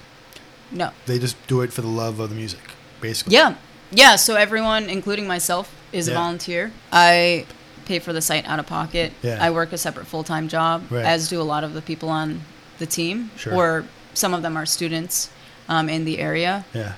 No. 0.71 0.91
They 1.07 1.19
just 1.19 1.37
do 1.47 1.61
it 1.61 1.73
for 1.73 1.81
the 1.83 1.89
love 1.89 2.19
of 2.21 2.31
the 2.31 2.35
music, 2.37 2.61
basically. 3.01 3.35
Yeah. 3.35 3.55
Yeah. 3.93 4.17
So 4.17 4.35
everyone, 4.37 4.89
including 4.91 5.27
myself, 5.27 5.73
is 5.93 6.09
Yeah. 6.09 6.15
a 6.15 6.17
volunteer. 6.17 6.73
I 6.93 7.47
pay 7.85 7.99
for 8.01 8.13
the 8.13 8.21
site 8.23 8.45
out 8.47 8.59
of 8.59 8.67
pocket. 8.67 9.13
Yeah. 9.23 9.39
I 9.41 9.51
work 9.51 9.73
a 9.73 9.79
separate 9.79 10.07
full 10.07 10.25
time 10.25 10.49
job, 10.49 10.85
Right. 10.91 11.05
as 11.05 11.29
do 11.29 11.41
a 11.41 11.45
lot 11.45 11.63
of 11.63 11.73
the 11.75 11.83
people 11.83 12.09
on 12.09 12.41
the 12.79 12.87
team, 12.87 13.31
Sure. 13.37 13.55
or 13.55 13.85
some 14.15 14.35
of 14.35 14.43
them 14.43 14.57
are 14.57 14.67
students 14.67 15.29
um, 15.69 15.89
in 15.89 16.05
the 16.05 16.19
area. 16.19 16.65
Yeah. 16.75 16.93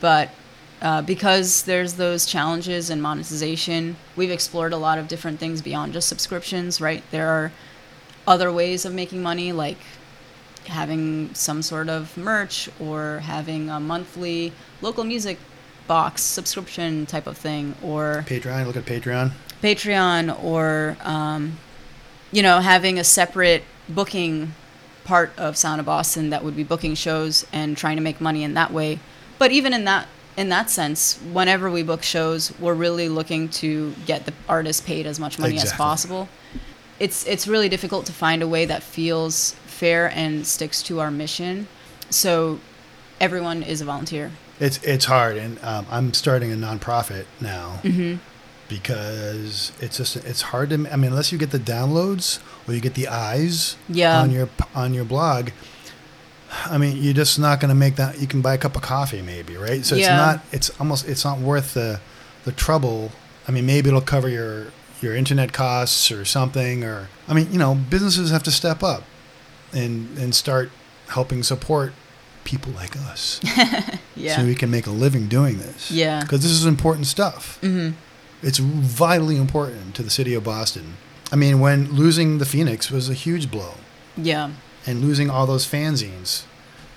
But 0.00 0.30
uh, 0.82 1.02
because 1.02 1.62
there's 1.64 1.94
those 1.94 2.24
challenges 2.24 2.88
in 2.90 3.00
monetization, 3.00 3.96
we've 4.16 4.30
explored 4.30 4.72
a 4.72 4.76
lot 4.76 4.98
of 4.98 5.08
different 5.08 5.38
things 5.38 5.60
beyond 5.60 5.92
just 5.92 6.08
subscriptions, 6.08 6.80
right? 6.80 7.02
There 7.10 7.28
are 7.28 7.52
other 8.26 8.50
ways 8.50 8.84
of 8.84 8.94
making 8.94 9.22
money, 9.22 9.52
like 9.52 9.78
having 10.66 11.34
some 11.34 11.62
sort 11.62 11.88
of 11.88 12.16
merch 12.16 12.68
or 12.78 13.18
having 13.20 13.68
a 13.68 13.80
monthly 13.80 14.52
local 14.80 15.04
music 15.04 15.38
box 15.86 16.22
subscription 16.22 17.04
type 17.06 17.26
of 17.26 17.36
thing, 17.36 17.74
or 17.82 18.24
Patreon. 18.26 18.66
Look 18.66 18.76
at 18.76 18.84
Patreon. 18.84 19.32
Patreon, 19.62 20.42
or 20.42 20.96
um, 21.02 21.58
you 22.32 22.42
know, 22.42 22.60
having 22.60 22.98
a 22.98 23.04
separate 23.04 23.64
booking 23.88 24.54
part 25.04 25.32
of 25.36 25.56
Sound 25.56 25.80
of 25.80 25.86
Boston 25.86 26.30
that 26.30 26.44
would 26.44 26.56
be 26.56 26.62
booking 26.62 26.94
shows 26.94 27.44
and 27.52 27.76
trying 27.76 27.96
to 27.96 28.02
make 28.02 28.20
money 28.20 28.44
in 28.44 28.54
that 28.54 28.72
way. 28.72 29.00
But 29.38 29.50
even 29.50 29.74
in 29.74 29.84
that 29.84 30.06
in 30.36 30.48
that 30.50 30.70
sense, 30.70 31.18
whenever 31.32 31.70
we 31.70 31.82
book 31.82 32.02
shows, 32.02 32.52
we're 32.58 32.74
really 32.74 33.08
looking 33.08 33.48
to 33.48 33.92
get 34.06 34.26
the 34.26 34.32
artist 34.48 34.86
paid 34.86 35.06
as 35.06 35.18
much 35.20 35.38
money 35.38 35.56
as 35.58 35.72
possible. 35.72 36.28
It's 36.98 37.26
it's 37.26 37.46
really 37.48 37.68
difficult 37.68 38.06
to 38.06 38.12
find 38.12 38.42
a 38.42 38.48
way 38.48 38.64
that 38.66 38.82
feels 38.82 39.52
fair 39.66 40.10
and 40.14 40.46
sticks 40.46 40.82
to 40.84 41.00
our 41.00 41.10
mission. 41.10 41.66
So 42.10 42.60
everyone 43.20 43.62
is 43.62 43.80
a 43.80 43.84
volunteer. 43.84 44.30
It's 44.60 44.78
it's 44.84 45.06
hard, 45.06 45.36
and 45.38 45.58
um, 45.62 45.86
I'm 45.90 46.12
starting 46.14 46.52
a 46.52 46.56
nonprofit 46.56 47.24
now, 47.40 47.78
hmm 47.82 48.16
because 48.68 49.72
it's 49.80 49.96
just 49.96 50.14
it's 50.16 50.42
hard 50.42 50.70
to. 50.70 50.74
I 50.92 50.96
mean, 50.96 51.10
unless 51.10 51.32
you 51.32 51.38
get 51.38 51.50
the 51.50 51.58
downloads 51.58 52.38
or 52.68 52.74
you 52.74 52.80
get 52.80 52.94
the 52.94 53.08
eyes 53.08 53.76
Yeah. 53.88 54.20
on 54.20 54.30
your 54.30 54.48
on 54.74 54.94
your 54.94 55.04
blog. 55.04 55.50
I 56.50 56.78
mean, 56.78 56.96
you're 56.96 57.14
just 57.14 57.38
not 57.38 57.60
going 57.60 57.68
to 57.68 57.74
make 57.74 57.96
that. 57.96 58.20
You 58.20 58.26
can 58.26 58.40
buy 58.42 58.54
a 58.54 58.58
cup 58.58 58.74
of 58.76 58.82
coffee, 58.82 59.22
maybe, 59.22 59.56
right? 59.56 59.84
So 59.84 59.94
it's 59.94 60.04
not. 60.16 60.40
It's 60.52 60.70
almost. 60.80 61.08
It's 61.08 61.24
not 61.24 61.38
worth 61.38 61.74
the 61.74 62.00
the 62.44 62.52
trouble. 62.52 63.12
I 63.48 63.52
mean, 63.52 63.66
maybe 63.66 63.88
it'll 63.88 64.00
cover 64.00 64.28
your 64.28 64.66
your 65.00 65.14
internet 65.14 65.52
costs 65.52 66.10
or 66.10 66.24
something. 66.24 66.82
Or 66.84 67.08
I 67.28 67.34
mean, 67.34 67.52
you 67.52 67.58
know, 67.58 67.74
businesses 67.74 68.30
have 68.30 68.42
to 68.44 68.50
step 68.50 68.82
up 68.82 69.04
and 69.72 70.16
and 70.18 70.34
start 70.34 70.70
helping 71.08 71.42
support 71.42 71.92
people 72.44 72.72
like 72.72 72.96
us, 72.96 73.38
Yeah. 74.16 74.36
so 74.36 74.44
we 74.44 74.54
can 74.54 74.70
make 74.70 74.86
a 74.86 74.90
living 74.90 75.28
doing 75.28 75.58
this. 75.58 75.90
Yeah. 75.90 76.20
because 76.22 76.42
this 76.42 76.50
is 76.52 76.64
important 76.66 77.06
stuff. 77.06 77.58
hmm 77.60 77.90
It's 78.42 78.58
vitally 78.58 79.36
important 79.36 79.94
to 79.96 80.02
the 80.02 80.10
city 80.10 80.34
of 80.34 80.42
Boston. 80.44 80.94
I 81.30 81.36
mean, 81.36 81.60
when 81.60 81.92
losing 81.92 82.38
the 82.38 82.46
Phoenix 82.46 82.90
was 82.90 83.08
a 83.08 83.14
huge 83.14 83.50
blow 83.50 83.74
Yeah. 84.16 84.50
And 84.86 85.00
losing 85.00 85.30
all 85.30 85.46
those 85.46 85.66
fanzines 85.66 86.44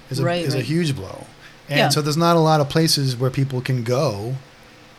is 0.10 0.20
a, 0.20 0.24
Right, 0.24 0.46
is 0.46 0.56
a 0.56 0.62
huge 0.62 0.96
blow. 0.96 1.26
And 1.70 1.78
Yeah. 1.80 1.90
so 1.90 2.02
there's 2.02 2.18
not 2.18 2.36
a 2.36 2.40
lot 2.40 2.60
of 2.62 2.70
places 2.70 3.16
where 3.16 3.30
people 3.30 3.62
can 3.62 3.84
go 3.84 4.36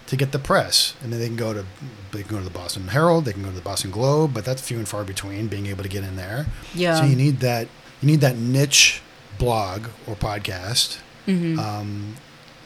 to 0.06 0.16
get 0.16 0.32
the 0.32 0.38
press. 0.38 0.94
I 1.02 1.06
mean, 1.06 1.18
they 1.18 1.26
can 1.26 1.36
go 1.36 1.52
to 1.54 1.64
they 2.12 2.22
can 2.22 2.30
go 2.30 2.38
to 2.38 2.44
the 2.44 2.50
Boston 2.50 2.88
Herald, 2.88 3.24
they 3.24 3.32
can 3.32 3.42
go 3.42 3.48
to 3.48 3.54
the 3.54 3.60
Boston 3.62 3.90
Globe, 3.90 4.32
but 4.34 4.44
that's 4.44 4.62
few 4.62 4.78
and 4.78 4.86
far 4.88 5.02
between 5.04 5.48
being 5.48 5.66
able 5.66 5.82
to 5.82 5.88
get 5.88 6.04
in 6.04 6.16
there. 6.16 6.46
Yeah. 6.74 6.94
So 7.00 7.04
you 7.06 7.16
need 7.16 7.40
that 7.40 7.68
you 8.00 8.06
need 8.06 8.20
that 8.20 8.36
niche 8.36 9.00
blog 9.38 9.86
or 10.06 10.14
podcast 10.14 10.98
hmm 11.26 11.58
um, 11.58 12.16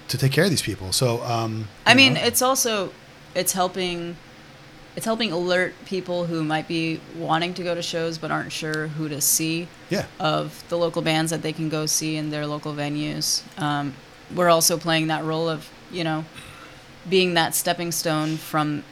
to 0.09 0.19
take 0.19 0.33
care 0.33 0.45
of 0.45 0.51
these 0.51 0.63
people. 0.63 0.93
So 0.93 1.23
um, 1.23 1.69
I 1.87 1.95
mean, 1.95 2.15
know, 2.15 2.23
it's 2.23 2.43
also 2.43 2.93
it's 3.35 3.53
helping 3.53 4.17
it's 4.99 5.05
helping 5.05 5.31
alert 5.31 5.75
people 5.85 6.25
who 6.25 6.43
might 6.43 6.67
be 6.67 7.01
wanting 7.15 7.55
to 7.55 7.63
go 7.63 7.73
to 7.73 7.81
shows 7.81 8.19
but 8.19 8.33
aren't 8.33 8.51
sure 8.51 8.89
who 8.89 9.09
to 9.09 9.21
see 9.21 9.69
yeah, 9.91 10.05
of 10.19 10.65
the 10.71 10.77
local 10.77 11.03
bands 11.03 11.31
that 11.31 11.41
they 11.41 11.53
can 11.53 11.69
go 11.69 11.87
see 11.87 12.17
in 12.17 12.31
their 12.31 12.49
local 12.49 12.75
venues. 12.75 13.45
Um, 13.63 13.95
we're 14.35 14.49
also 14.49 14.77
playing 14.77 15.07
that 15.07 15.23
role 15.23 15.49
of 15.49 15.71
you 15.93 16.03
know 16.03 16.25
being 17.09 17.35
that 17.35 17.55
stepping 17.55 17.93
stone 17.93 18.39
from 18.39 18.83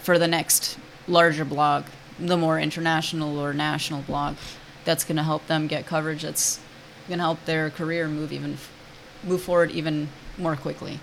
for 0.00 0.18
the 0.18 0.26
next 0.26 0.76
larger 1.06 1.44
blog, 1.44 1.84
the 2.18 2.36
more 2.36 2.58
international 2.58 3.38
or 3.38 3.54
national 3.54 4.02
blog 4.02 4.34
that's 4.84 5.04
going 5.04 5.16
to 5.16 5.22
help 5.22 5.46
them 5.46 5.68
get 5.68 5.86
coverage 5.86 6.22
that's 6.22 6.58
going 7.06 7.18
to 7.18 7.24
help 7.24 7.44
their 7.44 7.70
career 7.70 8.08
move 8.08 8.32
even 8.32 8.58
move 9.22 9.42
forward 9.42 9.70
even 9.70 10.08
more 10.36 10.56
quickly. 10.56 10.98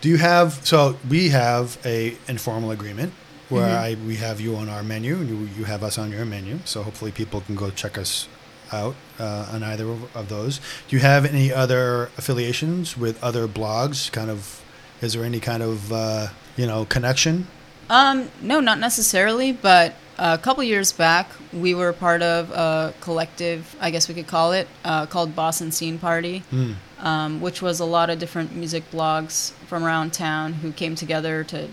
Do 0.00 0.08
you 0.08 0.16
have 0.16 0.54
so 0.66 0.98
we 1.08 1.28
have 1.28 1.78
a 1.84 2.16
informal 2.26 2.72
agreement 2.72 3.12
where 3.48 3.66
Mhm. 3.68 3.78
I 3.78 3.96
we 4.06 4.16
have 4.16 4.40
you 4.40 4.56
on 4.56 4.68
our 4.68 4.82
menu 4.82 5.16
and 5.16 5.28
you, 5.28 5.48
you 5.58 5.64
have 5.64 5.82
us 5.84 5.98
on 5.98 6.10
your 6.10 6.24
menu. 6.24 6.58
So 6.64 6.82
hopefully 6.82 7.10
people 7.12 7.40
can 7.42 7.54
go 7.54 7.70
check 7.70 7.98
us 7.98 8.26
out 8.72 8.94
uh, 9.20 9.46
on 9.52 9.62
either 9.62 9.86
of, 9.88 10.16
of 10.16 10.28
those. 10.28 10.58
Do 10.88 10.96
you 10.96 11.00
have 11.02 11.24
any 11.26 11.52
other 11.52 12.10
affiliations 12.16 12.96
with 12.96 13.22
other 13.22 13.46
blogs? 13.46 14.10
Kind 14.10 14.30
of, 14.30 14.62
is 15.00 15.12
there 15.12 15.24
any 15.24 15.40
kind 15.40 15.62
of 15.62 15.92
uh, 15.92 16.28
you 16.56 16.66
know 16.66 16.84
connection? 16.84 17.46
Um, 17.90 18.30
no, 18.40 18.60
not 18.60 18.78
necessarily, 18.78 19.52
but 19.52 19.94
a 20.18 20.38
couple 20.38 20.64
years 20.64 20.90
back, 20.92 21.28
we 21.52 21.74
were 21.74 21.92
part 21.92 22.22
of 22.22 22.50
a 22.52 22.94
collective, 23.00 23.76
I 23.80 23.90
guess 23.90 24.08
we 24.08 24.14
could 24.14 24.26
call 24.26 24.52
it, 24.52 24.66
uh, 24.84 25.04
called 25.06 25.36
Boston 25.36 25.70
Scene 25.70 25.98
Party, 25.98 26.42
Mm. 26.50 26.76
um, 27.00 27.40
which 27.42 27.60
was 27.60 27.80
a 27.80 27.84
lot 27.84 28.08
of 28.10 28.18
different 28.18 28.54
music 28.56 28.90
blogs 28.90 29.52
from 29.68 29.84
around 29.84 30.12
town 30.14 30.54
who 30.54 30.72
came 30.72 30.94
together 30.94 31.44
to, 31.44 31.68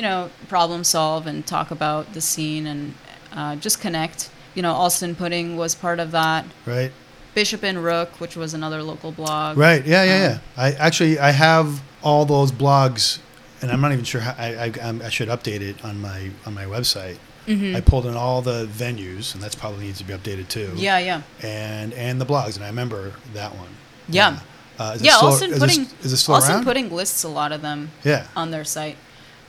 you 0.00 0.08
know, 0.08 0.30
problem 0.48 0.82
solve 0.82 1.26
and 1.26 1.46
talk 1.46 1.70
about 1.70 2.14
the 2.14 2.22
scene 2.22 2.66
and 2.66 2.94
uh, 3.34 3.54
just 3.56 3.82
connect. 3.82 4.30
You 4.54 4.62
know, 4.62 4.72
Allston 4.72 5.14
Pudding 5.14 5.58
was 5.58 5.74
part 5.74 6.00
of 6.00 6.10
that. 6.12 6.46
Right. 6.64 6.90
Bishop 7.34 7.62
and 7.62 7.84
Rook, 7.84 8.18
which 8.18 8.34
was 8.34 8.54
another 8.54 8.82
local 8.82 9.12
blog. 9.12 9.58
Right. 9.58 9.84
Yeah. 9.84 10.02
Yeah. 10.04 10.14
Um, 10.14 10.20
Yeah. 10.22 10.38
I 10.56 10.72
actually 10.72 11.18
I 11.18 11.32
have 11.32 11.82
all 12.02 12.24
those 12.24 12.50
blogs, 12.50 13.18
and 13.60 13.70
I'm 13.70 13.82
not 13.82 13.92
even 13.92 14.06
sure 14.06 14.22
how 14.22 14.34
I 14.38 14.46
I, 14.54 14.72
I'm- 14.82 15.02
I 15.04 15.10
should 15.10 15.28
update 15.28 15.60
it 15.60 15.84
on 15.84 16.00
my 16.00 16.30
on 16.46 16.54
my 16.54 16.64
website. 16.64 17.18
Mhm. 17.46 17.76
I 17.76 17.80
pulled 17.82 18.06
in 18.06 18.16
all 18.16 18.40
the 18.40 18.66
venues, 18.66 19.34
and 19.34 19.42
that's 19.42 19.54
probably 19.54 19.84
needs 19.84 19.98
to 19.98 20.04
be 20.04 20.14
updated 20.14 20.48
too. 20.48 20.72
Yeah, 20.76 20.98
yeah. 20.98 21.20
And 21.42 21.92
and 21.92 22.18
the 22.18 22.24
blogs, 22.26 22.56
and 22.56 22.64
I 22.64 22.68
remember 22.68 23.12
that 23.34 23.54
one. 23.54 23.68
Yeah. 24.08 24.38
Uh, 24.78 24.92
is 24.94 25.02
it 25.02 25.04
Yeah, 25.04 25.16
still, 25.16 25.28
Allston 25.28 25.52
is 25.52 25.58
Pudding. 25.58 25.82
It, 25.82 26.04
is 26.06 26.12
it 26.14 26.16
still 26.16 26.36
Allston 26.36 26.54
around? 26.54 26.64
Pudding 26.64 26.90
lists 26.90 27.22
a 27.22 27.28
lot 27.28 27.52
of 27.52 27.60
them 27.60 27.90
Yeah. 28.02 28.24
on 28.34 28.50
their 28.50 28.64
site. 28.64 28.96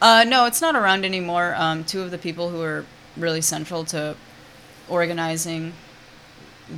Uh, 0.01 0.23
no, 0.27 0.45
it's 0.45 0.61
not 0.61 0.75
around 0.75 1.05
anymore. 1.05 1.53
Um, 1.55 1.83
two 1.83 2.01
of 2.01 2.11
the 2.11 2.17
people 2.17 2.49
who 2.49 2.61
are 2.61 2.85
really 3.17 3.41
central 3.41 3.85
to 3.85 4.15
organizing 4.89 5.73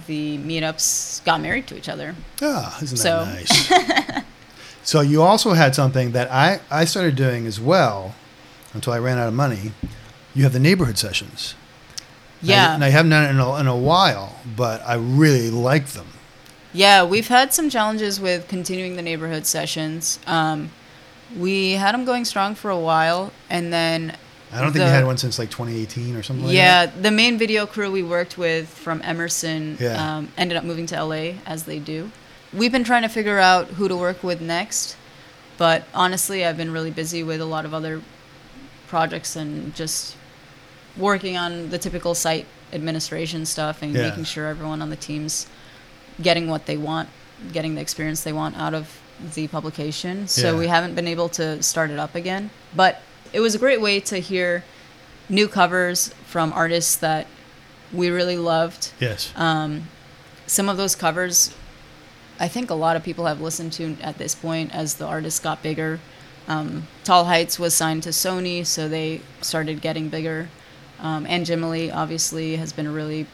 the 0.08 0.38
meetups 0.40 1.24
got 1.24 1.40
married 1.42 1.68
to 1.68 1.78
each 1.78 1.88
other. 1.88 2.16
Ah, 2.42 2.78
isn't 2.82 2.98
that 2.98 3.04
So- 3.04 3.26
nice? 3.26 4.24
so 4.84 5.02
you 5.02 5.22
also 5.22 5.54
had 5.54 5.76
something 5.76 6.12
that 6.12 6.32
I 6.32 6.60
I 6.72 6.86
started 6.86 7.16
doing 7.16 7.46
as 7.48 7.60
well, 7.60 8.16
until 8.74 8.94
I 8.94 9.00
ran 9.00 9.18
out 9.18 9.28
of 9.28 9.34
money. 9.34 9.72
You 10.36 10.44
have 10.44 10.54
the 10.54 10.60
neighborhood 10.60 10.98
sessions. 10.98 11.54
Yeah, 12.42 12.74
And 12.74 12.84
I 12.84 12.90
haven't 12.90 13.12
done 13.12 13.24
it 13.26 13.30
in 13.30 13.40
a, 13.40 13.56
in 13.60 13.68
a 13.68 13.78
while, 13.78 14.36
but 14.58 14.82
I 14.86 14.96
really 14.96 15.50
like 15.50 15.88
them. 15.90 16.08
yeah. 16.74 17.02
We've 17.06 17.30
had 17.30 17.54
some 17.54 17.70
challenges 17.70 18.20
with 18.20 18.50
continuing 18.50 18.98
the 18.98 19.02
neighborhood 19.02 19.46
sessions. 19.46 20.20
Um, 20.28 20.72
we 21.38 21.74
had 21.74 21.94
them 21.94 22.06
going 22.06 22.26
strong 22.26 22.56
for 22.56 22.70
a 22.70 22.78
while, 22.80 23.32
and 23.50 23.72
then 23.74 24.16
I 24.52 24.58
don't 24.62 24.72
think 24.72 24.82
The- 24.82 24.86
we 24.86 24.92
had 24.92 25.06
one 25.06 25.18
since 25.18 25.40
like 25.40 25.50
2018 25.50 26.16
or 26.16 26.22
something 26.24 26.46
like 26.46 26.54
yeah, 26.56 26.86
that. 26.86 27.02
the 27.04 27.12
main 27.12 27.38
video 27.40 27.66
crew 27.66 27.92
we 27.92 28.04
worked 28.04 28.38
with 28.38 28.68
from 28.70 29.02
Emerson 29.04 29.78
Yeah. 29.80 30.18
um, 30.18 30.32
ended 30.38 30.58
up 30.58 30.64
moving 30.64 30.86
to 30.88 30.96
LA 30.96 31.36
as 31.46 31.64
they 31.64 31.80
do. 31.80 32.12
We've 32.54 32.72
been 32.72 32.84
trying 32.84 33.02
to 33.02 33.10
figure 33.10 33.40
out 33.40 33.68
who 33.70 33.88
to 33.88 33.96
work 33.96 34.24
with 34.24 34.42
next, 34.42 34.96
but 35.58 35.86
honestly, 35.94 36.46
I've 36.46 36.58
been 36.58 36.72
really 36.72 36.92
busy 36.92 37.24
with 37.24 37.42
a 37.42 37.46
lot 37.46 37.66
of 37.66 37.74
other 37.74 38.02
projects 38.88 39.36
and 39.36 39.74
just 39.76 40.16
working 40.96 41.36
on 41.36 41.70
the 41.72 41.80
typical 41.80 42.14
site 42.14 42.46
administration 42.72 43.46
stuff 43.48 43.82
and 43.82 43.94
Yeah. 43.94 44.10
making 44.10 44.26
sure 44.26 44.48
everyone 44.48 44.82
on 44.84 44.92
the 44.92 44.96
team's 44.96 45.48
getting 46.22 46.48
what 46.48 46.68
they 46.68 46.78
want, 46.78 47.10
getting 47.52 47.74
the 47.74 47.82
experience 47.82 48.22
they 48.22 48.34
want 48.34 48.56
out 48.56 48.76
of 48.76 48.88
the 49.36 49.48
publication. 49.48 50.28
So 50.28 50.52
Yeah. 50.54 50.60
we 50.60 50.68
haven't 50.68 50.96
been 50.96 51.08
able 51.08 51.30
to 51.30 51.62
start 51.64 51.90
it 51.92 52.00
up 52.00 52.16
again, 52.16 52.50
but 52.76 53.02
it 53.32 53.40
was 53.40 53.56
a 53.56 53.58
great 53.60 53.82
way 53.82 54.00
to 54.02 54.18
hear 54.20 54.64
new 55.30 55.48
covers 55.48 56.14
from 56.28 56.52
artists 56.54 56.96
that 56.98 57.28
we 57.92 58.10
really 58.10 58.38
loved. 58.38 58.92
Yes. 59.00 59.32
Um, 59.36 59.88
some 60.48 60.68
of 60.70 60.78
those 60.78 60.96
covers, 60.96 61.52
I 62.40 62.48
think 62.48 62.70
a 62.70 62.74
lot 62.76 62.96
of 62.96 63.04
people 63.04 63.26
have 63.28 63.40
listened 63.40 63.72
to 63.74 63.96
at 64.02 64.18
this 64.18 64.36
point 64.36 64.74
as 64.74 64.96
the 64.96 65.06
artists 65.06 65.40
got 65.40 65.62
bigger. 65.64 66.00
Um, 66.48 66.88
Tall 67.04 67.26
Heights 67.26 67.58
was 67.58 67.74
signed 67.74 68.04
to 68.04 68.10
Sony, 68.10 68.66
so 68.66 68.90
they 68.90 69.22
started 69.42 69.82
getting 69.82 70.10
bigger. 70.10 70.50
Um, 71.00 71.26
and 71.30 71.46
Jim 71.46 71.62
Lee 71.70 71.90
obviously 71.90 72.58
has 72.58 72.74
been 72.74 72.88
a 72.88 72.92
really 72.92 73.28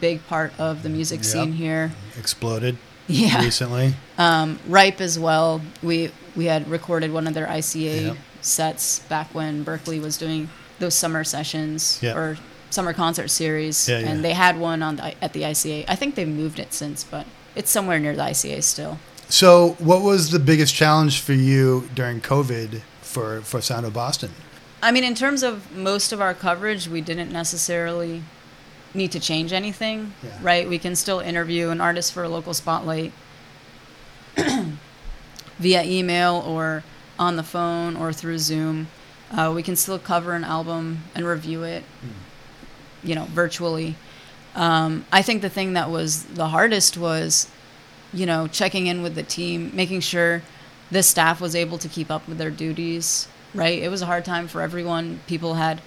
big 0.00 0.26
part 0.26 0.52
of 0.58 0.82
the 0.82 0.88
music 0.88 1.18
Yep. 1.18 1.26
scene 1.26 1.52
here. 1.52 1.92
Exploded 2.18 2.78
Yeah. 3.10 3.42
recently. 3.44 3.94
Um, 4.18 4.58
Ripe 4.68 5.00
as 5.00 5.18
well. 5.18 5.60
We 5.82 6.10
we 6.36 6.44
had 6.46 6.68
recorded 6.68 7.12
one 7.12 7.26
of 7.26 7.34
their 7.34 7.46
ICA 7.46 8.02
Yep. 8.06 8.16
sets 8.40 9.00
back 9.00 9.34
when 9.34 9.64
Berklee 9.64 10.00
was 10.00 10.16
doing 10.16 10.48
those 10.78 10.94
summer 10.94 11.24
sessions 11.24 11.98
Yep. 12.02 12.16
or 12.16 12.38
summer 12.70 12.92
concert 12.92 13.28
series, 13.28 13.88
Yeah, 13.88 13.98
yeah. 13.98 14.08
and 14.08 14.24
they 14.24 14.32
had 14.32 14.58
one 14.58 14.82
on 14.82 14.96
the, 14.96 15.14
at 15.24 15.32
the 15.32 15.42
ICA. 15.42 15.84
I 15.88 15.96
think 15.96 16.14
they've 16.14 16.28
moved 16.28 16.58
it 16.60 16.72
since, 16.72 17.02
but 17.04 17.26
it's 17.56 17.70
somewhere 17.70 17.98
near 17.98 18.14
the 18.14 18.22
ICA 18.22 18.62
still. 18.62 18.98
So, 19.28 19.76
what 19.80 20.02
was 20.02 20.30
the 20.30 20.38
biggest 20.38 20.74
challenge 20.74 21.20
for 21.20 21.32
you 21.32 21.88
during 21.94 22.20
COVID 22.20 22.80
for, 23.02 23.40
for 23.42 23.60
Sound 23.60 23.86
of 23.86 23.92
Boston? 23.92 24.30
I 24.82 24.92
mean, 24.92 25.04
in 25.04 25.14
terms 25.14 25.42
of 25.42 25.70
most 25.76 26.12
of 26.12 26.20
our 26.20 26.32
coverage, 26.32 26.88
we 26.88 27.00
didn't 27.00 27.30
necessarily 27.32 28.22
need 28.94 29.12
to 29.12 29.20
change 29.20 29.52
anything, 29.52 30.12
Yeah. 30.22 30.30
right? 30.42 30.68
We 30.68 30.78
can 30.78 30.96
still 30.96 31.20
interview 31.20 31.68
an 31.70 31.80
artist 31.80 32.12
for 32.12 32.22
a 32.24 32.28
local 32.28 32.54
spotlight 32.54 33.12
via 35.58 35.82
email 35.84 36.42
or 36.46 36.82
on 37.18 37.36
the 37.36 37.42
phone 37.42 37.96
or 37.96 38.12
through 38.12 38.38
Zoom. 38.38 38.88
Uh, 39.30 39.52
we 39.54 39.62
can 39.62 39.76
still 39.76 39.98
cover 39.98 40.32
an 40.32 40.42
album 40.44 41.04
and 41.14 41.24
review 41.24 41.62
it, 41.62 41.84
you 43.02 43.14
know, 43.14 43.26
virtually. 43.26 43.94
Um, 44.56 45.04
I 45.12 45.22
think 45.22 45.42
the 45.42 45.48
thing 45.50 45.74
that 45.74 45.90
was 45.90 46.24
the 46.24 46.48
hardest 46.48 46.96
was, 46.96 47.48
you 48.12 48.26
know, 48.26 48.48
checking 48.48 48.88
in 48.88 49.02
with 49.02 49.14
the 49.14 49.22
team, 49.22 49.70
making 49.72 50.00
sure 50.00 50.42
the 50.90 51.02
staff 51.04 51.40
was 51.40 51.54
able 51.54 51.78
to 51.78 51.88
keep 51.88 52.10
up 52.10 52.26
with 52.26 52.38
their 52.38 52.50
duties, 52.50 53.28
right? 53.54 53.80
It 53.80 53.88
was 53.88 54.02
a 54.02 54.06
hard 54.06 54.24
time 54.24 54.48
for 54.48 54.60
everyone. 54.60 55.20
People 55.28 55.54
had 55.54 55.80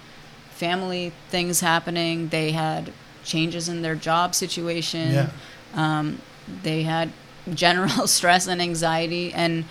family 0.68 1.12
things 1.28 1.60
happening, 1.60 2.28
they 2.28 2.52
had 2.52 2.90
changes 3.24 3.68
in 3.68 3.82
their 3.82 3.94
job 3.94 4.34
situation, 4.34 5.12
Yeah. 5.12 5.28
um, 5.74 6.20
they 6.62 6.82
had 6.82 7.10
general 7.52 8.06
stress 8.18 8.46
and 8.46 8.60
anxiety, 8.62 9.32
and 9.32 9.64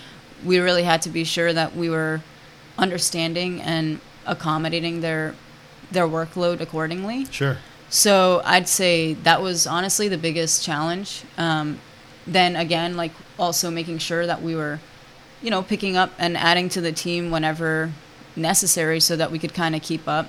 we 0.46 0.60
really 0.60 0.84
had 0.84 1.02
to 1.04 1.10
be 1.10 1.24
sure 1.24 1.52
that 1.54 1.76
we 1.76 1.90
were 1.90 2.22
understanding 2.78 3.62
and 3.62 4.00
accommodating 4.26 5.02
their 5.02 5.36
their 5.92 6.08
workload 6.08 6.60
accordingly. 6.60 7.26
Sure. 7.26 7.58
So 7.90 8.42
I'd 8.46 8.68
say 8.68 9.14
that 9.24 9.42
was 9.44 9.68
honestly 9.68 10.08
the 10.08 10.18
biggest 10.18 10.64
challenge. 10.64 11.24
Um, 11.38 11.80
then 12.26 12.56
again, 12.56 12.96
like 12.98 13.12
also 13.38 13.70
making 13.70 14.00
sure 14.00 14.26
that 14.26 14.42
we 14.42 14.56
were, 14.56 14.80
you 15.44 15.52
know, 15.52 15.62
picking 15.62 15.96
up 15.96 16.12
and 16.18 16.36
adding 16.36 16.68
to 16.70 16.82
the 16.82 16.92
team 16.92 17.30
whenever 17.30 17.92
necessary 18.36 19.00
so 19.00 19.16
that 19.16 19.30
we 19.30 19.38
could 19.38 19.54
kind 19.54 19.76
of 19.76 19.82
keep 19.84 20.08
up. 20.08 20.28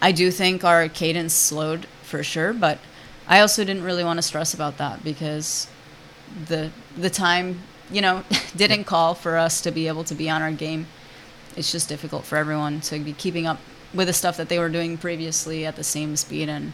I 0.00 0.12
do 0.12 0.30
think 0.30 0.64
our 0.64 0.88
cadence 0.88 1.34
slowed 1.34 1.86
for 2.02 2.22
sure, 2.22 2.52
but 2.52 2.78
I 3.26 3.40
also 3.40 3.64
didn't 3.64 3.82
really 3.82 4.04
want 4.04 4.18
to 4.18 4.22
stress 4.22 4.54
about 4.54 4.78
that 4.78 5.02
because 5.02 5.68
the 6.46 6.70
the 6.96 7.10
time, 7.10 7.60
you 7.90 8.00
know, 8.00 8.24
didn't 8.56 8.84
call 8.84 9.14
for 9.14 9.36
us 9.36 9.60
to 9.62 9.70
be 9.70 9.88
able 9.88 10.04
to 10.04 10.14
be 10.14 10.28
on 10.28 10.42
our 10.42 10.52
game. 10.52 10.86
It's 11.56 11.70
just 11.70 11.88
difficult 11.88 12.24
for 12.24 12.36
everyone 12.36 12.80
to 12.82 12.98
be 12.98 13.12
keeping 13.12 13.46
up 13.46 13.60
with 13.94 14.08
the 14.08 14.12
stuff 14.12 14.36
that 14.36 14.48
they 14.48 14.58
were 14.58 14.68
doing 14.68 14.98
previously 14.98 15.64
at 15.64 15.76
the 15.76 15.84
same 15.84 16.16
speed 16.16 16.48
and 16.48 16.72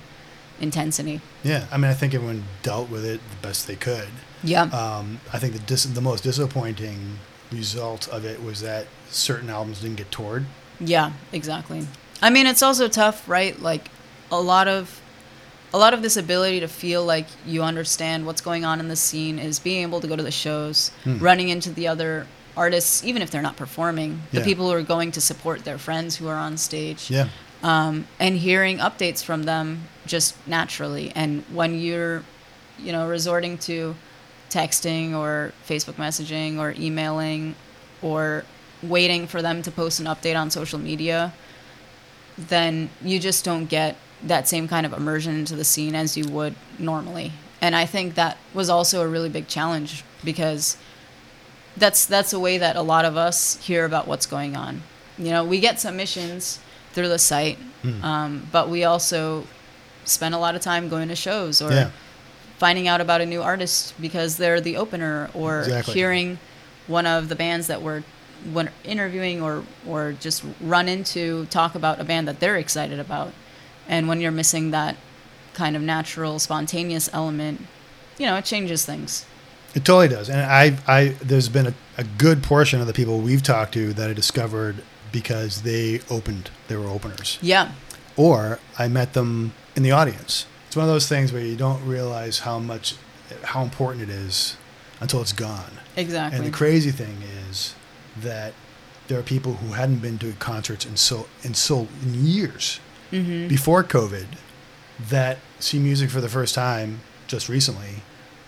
intensity. 0.61 1.21
Yeah, 1.43 1.67
I 1.71 1.77
mean, 1.77 1.91
I 1.91 1.95
think 1.95 2.15
everyone 2.15 2.45
dealt 2.63 2.91
with 2.91 3.05
it 3.05 3.21
the 3.31 3.37
best 3.47 3.67
they 3.67 3.77
could. 3.77 4.09
Yeah. 4.43 4.63
Um, 4.63 5.21
I 5.33 5.39
think 5.39 5.53
the 5.53 5.59
dis- 5.61 5.85
the 5.85 6.01
most 6.01 6.25
disappointing 6.25 7.19
result 7.53 8.09
of 8.09 8.25
it 8.25 8.43
was 8.43 8.61
that 8.63 8.87
certain 9.11 9.51
albums 9.51 9.81
didn't 9.81 9.97
get 9.97 10.11
toured. 10.11 10.47
Yeah, 10.79 11.13
exactly. 11.33 11.87
I 12.23 12.31
mean, 12.31 12.47
it's 12.47 12.63
also 12.63 12.89
tough, 12.89 13.29
right? 13.29 13.59
Like 13.61 13.91
a 14.31 14.41
lot 14.41 14.69
of 14.69 15.01
a 15.73 15.79
lot 15.79 15.95
of 15.95 16.03
this 16.03 16.17
ability 16.17 16.59
to 16.61 16.67
feel 16.69 17.05
like 17.05 17.27
you 17.47 17.63
understand 17.63 18.27
what's 18.27 18.41
going 18.41 18.65
on 18.65 18.81
in 18.81 18.89
the 18.89 18.97
scene 18.97 19.39
is 19.39 19.61
being 19.61 19.83
able 19.83 20.01
to 20.01 20.09
go 20.09 20.17
to 20.17 20.23
the 20.23 20.31
shows, 20.33 20.91
Hmm. 21.05 21.19
running 21.19 21.49
into 21.49 21.71
the 21.71 21.87
other 21.87 22.27
artists, 22.57 23.05
even 23.05 23.23
if 23.23 23.31
they're 23.31 23.41
not 23.41 23.57
performing, 23.57 24.23
the 24.33 24.41
people 24.41 24.69
who 24.69 24.75
are 24.77 24.83
going 24.83 25.13
to 25.13 25.21
support 25.21 25.65
their 25.65 25.79
friends 25.79 26.17
who 26.17 26.27
are 26.27 26.35
on 26.37 26.57
stage, 26.57 27.09
Yeah. 27.09 27.29
um, 27.63 28.09
and 28.19 28.39
hearing 28.39 28.79
updates 28.79 29.23
from 29.23 29.45
them 29.45 29.85
just 30.07 30.35
naturally. 30.45 31.13
And 31.15 31.45
when 31.53 31.81
you're, 31.81 32.25
you 32.77 32.91
know, 32.91 33.07
resorting 33.07 33.57
to 33.59 33.95
texting 34.51 35.15
or 35.17 35.53
Facebook 35.69 35.95
messaging 35.95 36.59
or 36.59 36.75
emailing 36.77 37.55
or 38.03 38.45
waiting 38.83 39.29
for 39.29 39.41
them 39.41 39.63
to 39.63 39.71
post 39.71 40.01
an 40.01 40.07
update 40.07 40.37
on 40.37 40.51
social 40.51 40.81
media, 40.81 41.33
then 42.39 42.91
you 43.03 43.19
just 43.19 43.45
don't 43.45 43.67
get 43.67 43.97
that 44.23 44.47
same 44.49 44.69
kind 44.69 44.85
of 44.87 44.93
immersion 44.93 45.35
into 45.37 45.57
the 45.57 45.65
scene 45.65 45.95
as 45.95 46.17
you 46.17 46.29
would 46.29 46.55
normally. 46.79 47.33
And 47.63 47.75
I 47.77 47.87
think 47.87 48.15
that 48.15 48.37
was 48.55 48.69
also 48.71 49.03
a 49.03 49.09
really 49.09 49.29
big 49.29 49.49
challenge 49.49 50.05
because 50.25 50.77
that's 51.77 52.07
that's 52.07 52.33
a 52.33 52.41
way 52.41 52.59
that 52.59 52.77
a 52.77 52.83
lot 52.83 53.05
of 53.05 53.17
us 53.17 53.57
hear 53.65 53.85
about 53.85 54.07
what's 54.07 54.27
going 54.27 54.57
on. 54.57 54.83
You 55.19 55.31
know, 55.31 55.45
we 55.45 55.61
get 55.61 55.79
submissions 55.81 56.59
through 56.93 57.09
the 57.09 57.19
site, 57.19 57.59
Hmm. 57.83 58.05
um, 58.05 58.49
but 58.53 58.69
we 58.69 58.85
also 58.85 59.47
spend 60.05 60.35
a 60.35 60.39
lot 60.39 60.55
of 60.55 60.61
time 60.61 60.89
going 60.89 61.09
to 61.09 61.17
shows 61.17 61.63
or 61.63 61.71
Yeah. 61.73 61.91
finding 62.59 62.89
out 62.89 63.01
about 63.01 63.21
a 63.21 63.27
new 63.27 63.43
artist 63.43 63.95
because 64.01 64.37
they're 64.37 64.61
the 64.61 64.77
opener 64.77 65.31
or 65.35 65.61
Exactly. 65.61 65.95
hearing 65.95 66.39
one 66.87 67.07
of 67.07 67.29
the 67.29 67.37
bands 67.37 67.69
that 67.69 67.81
we're 67.83 68.03
when 68.53 68.71
interviewing 68.85 69.43
or 69.43 69.65
or 69.87 70.13
just 70.13 70.45
run 70.61 70.89
into 70.89 71.47
talk 71.47 71.75
about 71.75 72.01
a 72.01 72.05
band 72.05 72.29
that 72.29 72.41
they're 72.41 72.57
excited 72.57 72.99
about. 72.99 73.33
And 73.89 74.09
when 74.09 74.21
you're 74.21 74.31
missing 74.31 74.71
that 74.71 74.97
kind 75.53 75.75
of 75.75 75.83
natural 75.83 76.39
spontaneous 76.39 77.11
element 77.13 77.67
you 78.21 78.27
know 78.27 78.37
it 78.37 78.45
changes 78.45 78.85
things. 78.85 79.25
It 79.75 79.85
totally 79.85 80.09
does, 80.09 80.29
and 80.29 80.41
I, 80.41 80.77
I, 80.87 81.09
there's 81.23 81.49
been 81.49 81.69
a, 81.69 81.75
a 81.97 82.05
good 82.05 82.43
portion 82.43 82.81
of 82.81 82.89
the 82.89 82.93
people 82.93 83.21
we've 83.21 83.43
talked 83.43 83.73
to 83.75 83.93
that 83.93 84.11
I 84.11 84.13
discovered 84.13 84.83
because 85.13 85.63
they 85.63 86.01
opened, 86.11 86.51
they 86.69 86.77
were 86.77 86.89
openers, 86.89 87.39
yeah. 87.41 87.73
Or 88.17 88.59
I 88.79 88.89
met 88.89 89.15
them 89.15 89.55
in 89.77 89.83
the 89.83 89.93
audience. 89.93 90.47
It's 90.67 90.77
one 90.77 90.85
of 90.85 90.91
those 90.91 91.09
things 91.09 91.33
where 91.33 91.43
you 91.43 91.57
don't 91.57 91.85
realize 91.87 92.41
how 92.41 92.59
much, 92.59 92.97
how 93.45 93.63
important 93.63 94.03
it 94.03 94.11
is 94.11 94.57
until 95.01 95.23
it's 95.23 95.33
gone. 95.33 95.71
exactly. 95.97 96.37
And 96.37 96.47
the 96.47 96.51
crazy 96.51 96.91
thing 96.91 97.23
is 97.23 97.40
that 98.23 98.55
there 99.09 99.19
are 99.19 99.23
people 99.23 99.55
who 99.55 99.73
hadn't 99.73 99.99
been 99.99 100.19
to 100.19 100.33
concerts 100.35 100.87
in 100.87 100.97
so 100.97 101.27
in 101.43 101.55
so 101.55 101.89
in 102.03 102.15
years 102.27 102.81
hmm 103.11 103.49
before 103.49 103.83
COVID 103.83 104.27
that 105.09 105.39
see 105.59 105.79
music 105.79 106.11
for 106.11 106.21
the 106.21 106.29
first 106.29 106.55
time 106.55 107.01
just 107.27 107.49
recently, 107.49 108.03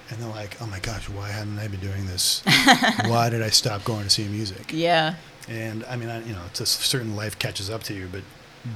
and 0.09 0.21
they're 0.21 0.29
like, 0.29 0.61
"Oh 0.61 0.67
my 0.67 0.79
gosh, 0.81 1.09
why 1.09 1.31
hadn't 1.31 1.59
I 1.59 1.67
been 1.69 1.81
doing 1.81 2.07
this? 2.07 2.43
why 3.07 3.31
did 3.31 3.43
I 3.43 3.51
stop 3.51 3.85
going 3.85 4.05
to 4.05 4.11
see 4.11 4.29
music?" 4.29 4.71
yeah 4.73 5.15
And 5.49 5.85
I 5.87 5.97
mean, 5.97 6.09
I, 6.09 6.23
you 6.25 6.33
know, 6.33 6.43
it's 6.47 6.61
a 6.61 6.67
certain 6.67 7.17
life 7.17 7.39
catches 7.39 7.69
up 7.71 7.83
to 7.85 7.95
you, 7.95 8.09
but 8.13 8.23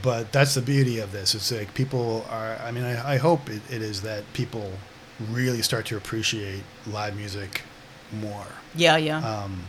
but 0.03 0.33
that's 0.33 0.55
the 0.55 0.63
beauty 0.63 0.99
of 0.99 1.13
this. 1.13 1.35
It's 1.35 1.53
like 1.53 1.73
people 1.75 2.27
are. 2.29 2.57
I 2.57 2.73
mean, 2.73 2.85
I, 2.85 3.15
I 3.15 3.17
hope 3.19 3.49
it, 3.49 3.63
it 3.71 3.83
is 3.83 4.03
that 4.03 4.25
people 4.33 4.73
really 5.31 5.63
start 5.63 5.87
to 5.87 5.97
appreciate 5.97 6.63
live 6.87 7.17
music 7.17 7.63
more 8.13 8.47
yeah 8.75 8.97
yeah 8.97 9.19
um, 9.19 9.65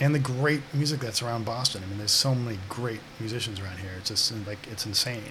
and 0.00 0.14
the 0.14 0.18
great 0.18 0.62
music 0.72 1.00
that's 1.00 1.22
around 1.22 1.44
Boston. 1.44 1.82
I 1.84 1.86
mean, 1.88 1.98
there's 1.98 2.10
so 2.10 2.34
many 2.34 2.58
great 2.68 3.00
musicians 3.18 3.60
around 3.60 3.78
here. 3.78 3.90
It's 3.98 4.08
just 4.08 4.32
like 4.46 4.58
it's 4.70 4.86
insane. 4.86 5.22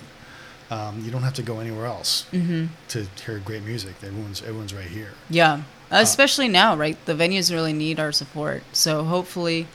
Um, 0.71 1.03
you 1.03 1.10
don't 1.10 1.23
have 1.23 1.34
to 1.34 1.41
go 1.41 1.60
anywhere 1.60 1.88
else 1.88 2.27
hmm 2.29 2.67
to 2.89 3.08
hear 3.25 3.39
great 3.39 3.63
music. 3.63 3.95
Everyone's 4.03 4.41
everyone's 4.41 4.73
right 4.73 4.86
here. 4.86 5.13
Yeah, 5.29 5.63
especially 5.89 6.47
now, 6.47 6.75
right? 6.75 6.97
The 7.05 7.13
venues 7.13 7.51
really 7.51 7.73
need 7.73 7.99
our 7.99 8.12
support. 8.12 8.63
So 8.71 9.03
hopefully, 9.03 9.67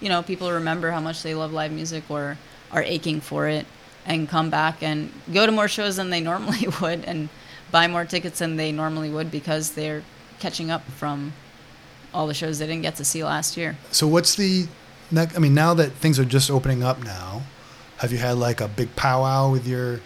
you 0.00 0.08
know, 0.10 0.22
people 0.22 0.52
remember 0.52 0.90
how 0.90 1.00
much 1.00 1.22
they 1.22 1.34
love 1.34 1.52
live 1.52 1.72
music 1.72 2.04
or 2.10 2.36
are 2.70 2.82
aching 2.82 3.20
for 3.20 3.48
it 3.48 3.66
and 4.04 4.28
come 4.28 4.50
back 4.50 4.82
and 4.82 5.10
go 5.32 5.46
to 5.46 5.52
more 5.52 5.68
shows 5.68 5.96
than 5.96 6.10
they 6.10 6.20
normally 6.32 6.68
would 6.82 7.04
and 7.04 7.30
buy 7.70 7.86
more 7.88 8.04
tickets 8.04 8.40
than 8.40 8.56
they 8.56 8.70
normally 8.70 9.10
would 9.10 9.30
because 9.30 9.70
they're 9.70 10.02
catching 10.40 10.70
up 10.70 10.82
from 10.90 11.32
all 12.14 12.26
the 12.26 12.34
shows 12.34 12.58
they 12.58 12.66
didn't 12.66 12.82
get 12.82 12.96
to 12.96 13.04
see 13.04 13.24
last 13.24 13.56
year. 13.56 13.76
So 13.90 14.06
what's 14.06 14.36
the? 14.36 14.66
I 15.14 15.38
mean, 15.38 15.54
now 15.54 15.74
that 15.74 15.92
things 15.92 16.18
are 16.18 16.24
just 16.24 16.50
opening 16.50 16.82
up 16.82 17.02
now, 17.04 17.42
have 17.98 18.10
you 18.12 18.18
had 18.18 18.38
like 18.38 18.60
a 18.60 18.68
big 18.68 18.96
powwow 18.96 19.50
with 19.50 19.66
your 19.66 20.00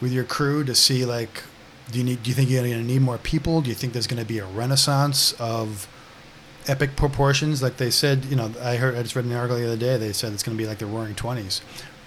with 0.00 0.12
your 0.12 0.24
crew 0.24 0.64
to 0.64 0.74
see 0.74 1.04
like? 1.04 1.42
Do 1.90 1.98
you 1.98 2.04
need? 2.04 2.22
Do 2.22 2.30
you 2.30 2.34
think 2.34 2.50
you're 2.50 2.62
going 2.62 2.72
to 2.72 2.84
need 2.84 3.02
more 3.02 3.18
people? 3.18 3.60
Do 3.60 3.68
you 3.68 3.74
think 3.74 3.92
there's 3.92 4.06
going 4.06 4.20
to 4.20 4.26
be 4.26 4.38
a 4.38 4.46
renaissance 4.46 5.32
of 5.40 5.88
epic 6.66 6.96
proportions? 6.96 7.62
Like 7.62 7.78
they 7.78 7.90
said, 7.90 8.26
you 8.26 8.36
know, 8.36 8.52
I 8.62 8.76
heard 8.76 8.94
I 8.94 9.02
just 9.02 9.16
read 9.16 9.24
an 9.24 9.32
article 9.32 9.56
the 9.56 9.66
other 9.66 9.76
day. 9.76 9.96
They 9.96 10.12
said 10.12 10.32
it's 10.32 10.42
going 10.42 10.56
to 10.56 10.62
be 10.62 10.68
like 10.68 10.78
the 10.78 10.86
Roaring 10.86 11.14
Twenties. 11.14 11.60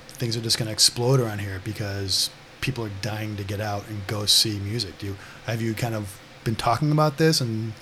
Things 0.07 0.37
are 0.37 0.41
just 0.41 0.57
going 0.59 0.67
to 0.67 0.71
explode 0.71 1.19
around 1.19 1.39
here 1.39 1.61
because 1.63 2.29
people 2.61 2.85
are 2.85 2.91
dying 3.01 3.35
to 3.37 3.43
get 3.43 3.59
out 3.59 3.87
and 3.89 4.05
go 4.05 4.25
see 4.27 4.59
music. 4.59 4.97
Do 4.99 5.07
you 5.07 5.17
have 5.45 5.61
you 5.61 5.73
kind 5.73 5.95
of 5.95 6.19
been 6.43 6.55
talking 6.55 6.91
about 6.91 7.17
this 7.17 7.41
and 7.41 7.73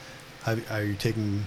have, 0.43 0.71
are 0.71 0.83
you 0.83 0.95
taking 0.95 1.45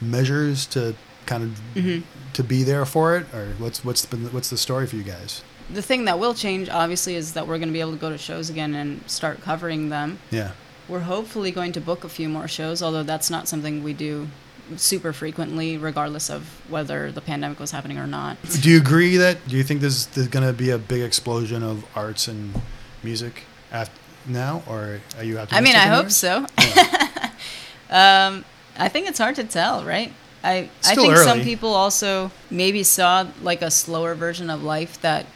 measures 0.00 0.66
to 0.66 0.94
kind 1.26 1.42
of 1.42 1.60
Mhm. 1.82 2.02
to 2.34 2.44
be 2.44 2.62
there 2.62 2.84
for 2.86 3.16
it, 3.16 3.26
or 3.34 3.48
what's 3.58 3.84
what's 3.84 4.04
been 4.06 4.24
what's 4.32 4.50
the 4.50 4.56
story 4.58 4.86
for 4.86 4.96
you 4.96 5.02
guys? 5.02 5.42
The 5.72 5.82
thing 5.82 6.04
that 6.04 6.18
will 6.18 6.34
change, 6.34 6.68
obviously, 6.68 7.16
is 7.16 7.32
that 7.32 7.48
we're 7.48 7.58
going 7.58 7.68
to 7.68 7.72
be 7.72 7.80
able 7.80 7.92
to 7.92 7.98
go 7.98 8.10
to 8.10 8.18
shows 8.18 8.48
again 8.48 8.74
and 8.74 9.00
start 9.08 9.42
covering 9.42 9.88
them. 9.88 10.18
Yeah, 10.30 10.50
We're 10.88 11.00
hopefully 11.00 11.50
going 11.50 11.72
to 11.72 11.80
book 11.80 12.04
a 12.04 12.08
few 12.08 12.28
more 12.28 12.46
shows, 12.46 12.80
although 12.82 13.02
that's 13.02 13.28
not 13.30 13.48
something 13.48 13.82
we 13.82 13.92
do 13.92 14.28
super 14.76 15.12
frequently, 15.12 15.76
regardless 15.76 16.30
of 16.30 16.42
whether 16.68 17.10
the 17.10 17.20
pandemic 17.20 17.58
was 17.58 17.72
happening 17.72 17.98
or 17.98 18.06
not. 18.06 18.36
do 18.62 18.70
you 18.70 18.76
agree 18.78 19.16
that? 19.16 19.48
Do 19.48 19.56
you 19.56 19.64
think 19.64 19.80
there's 19.80 20.06
there's 20.06 20.28
going 20.28 20.46
to 20.46 20.52
be 20.52 20.70
a 20.70 20.78
big 20.78 21.02
explosion 21.02 21.64
of 21.64 21.84
arts 21.96 22.28
and 22.28 22.54
music 23.02 23.42
after 23.72 23.98
now, 24.26 24.62
or 24.68 25.00
are 25.18 25.24
you? 25.24 25.40
I 25.50 25.60
mean, 25.60 25.74
I 25.74 25.86
hope 25.88 26.04
yours? 26.04 26.16
so. 26.16 26.46
Yeah. 26.58 27.30
Um, 27.88 28.44
I 28.78 28.88
think 28.88 29.08
it's 29.08 29.18
hard 29.18 29.36
to 29.36 29.44
tell, 29.44 29.84
right? 29.84 30.12
I 30.42 30.68
I 30.84 30.94
think 30.94 31.16
some 31.16 31.40
people 31.40 31.74
also 31.74 32.30
maybe 32.50 32.82
saw 32.82 33.26
like 33.42 33.62
a 33.62 33.70
slower 33.70 34.14
version 34.14 34.50
of 34.50 34.62
life 34.62 35.00
that 35.00 35.26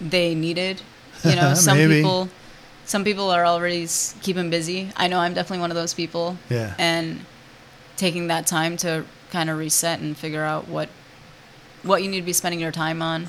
they 0.00 0.34
needed. 0.34 0.80
You 1.24 1.36
know, 1.36 1.54
some 1.54 1.76
people 1.76 2.28
some 2.84 3.04
people 3.04 3.30
are 3.30 3.44
already 3.44 3.86
keeping 4.22 4.50
busy. 4.50 4.90
I 4.96 5.08
know 5.08 5.18
I'm 5.18 5.34
definitely 5.34 5.60
one 5.60 5.70
of 5.70 5.74
those 5.74 5.94
people. 5.94 6.36
Yeah. 6.50 6.74
And 6.78 7.24
taking 7.96 8.26
that 8.28 8.46
time 8.46 8.76
to 8.78 9.04
kind 9.30 9.48
of 9.50 9.58
reset 9.58 10.00
and 10.00 10.16
figure 10.16 10.44
out 10.44 10.68
what 10.68 10.88
what 11.82 12.02
you 12.02 12.10
need 12.10 12.20
to 12.20 12.26
be 12.26 12.32
spending 12.32 12.60
your 12.60 12.72
time 12.72 13.02
on, 13.02 13.28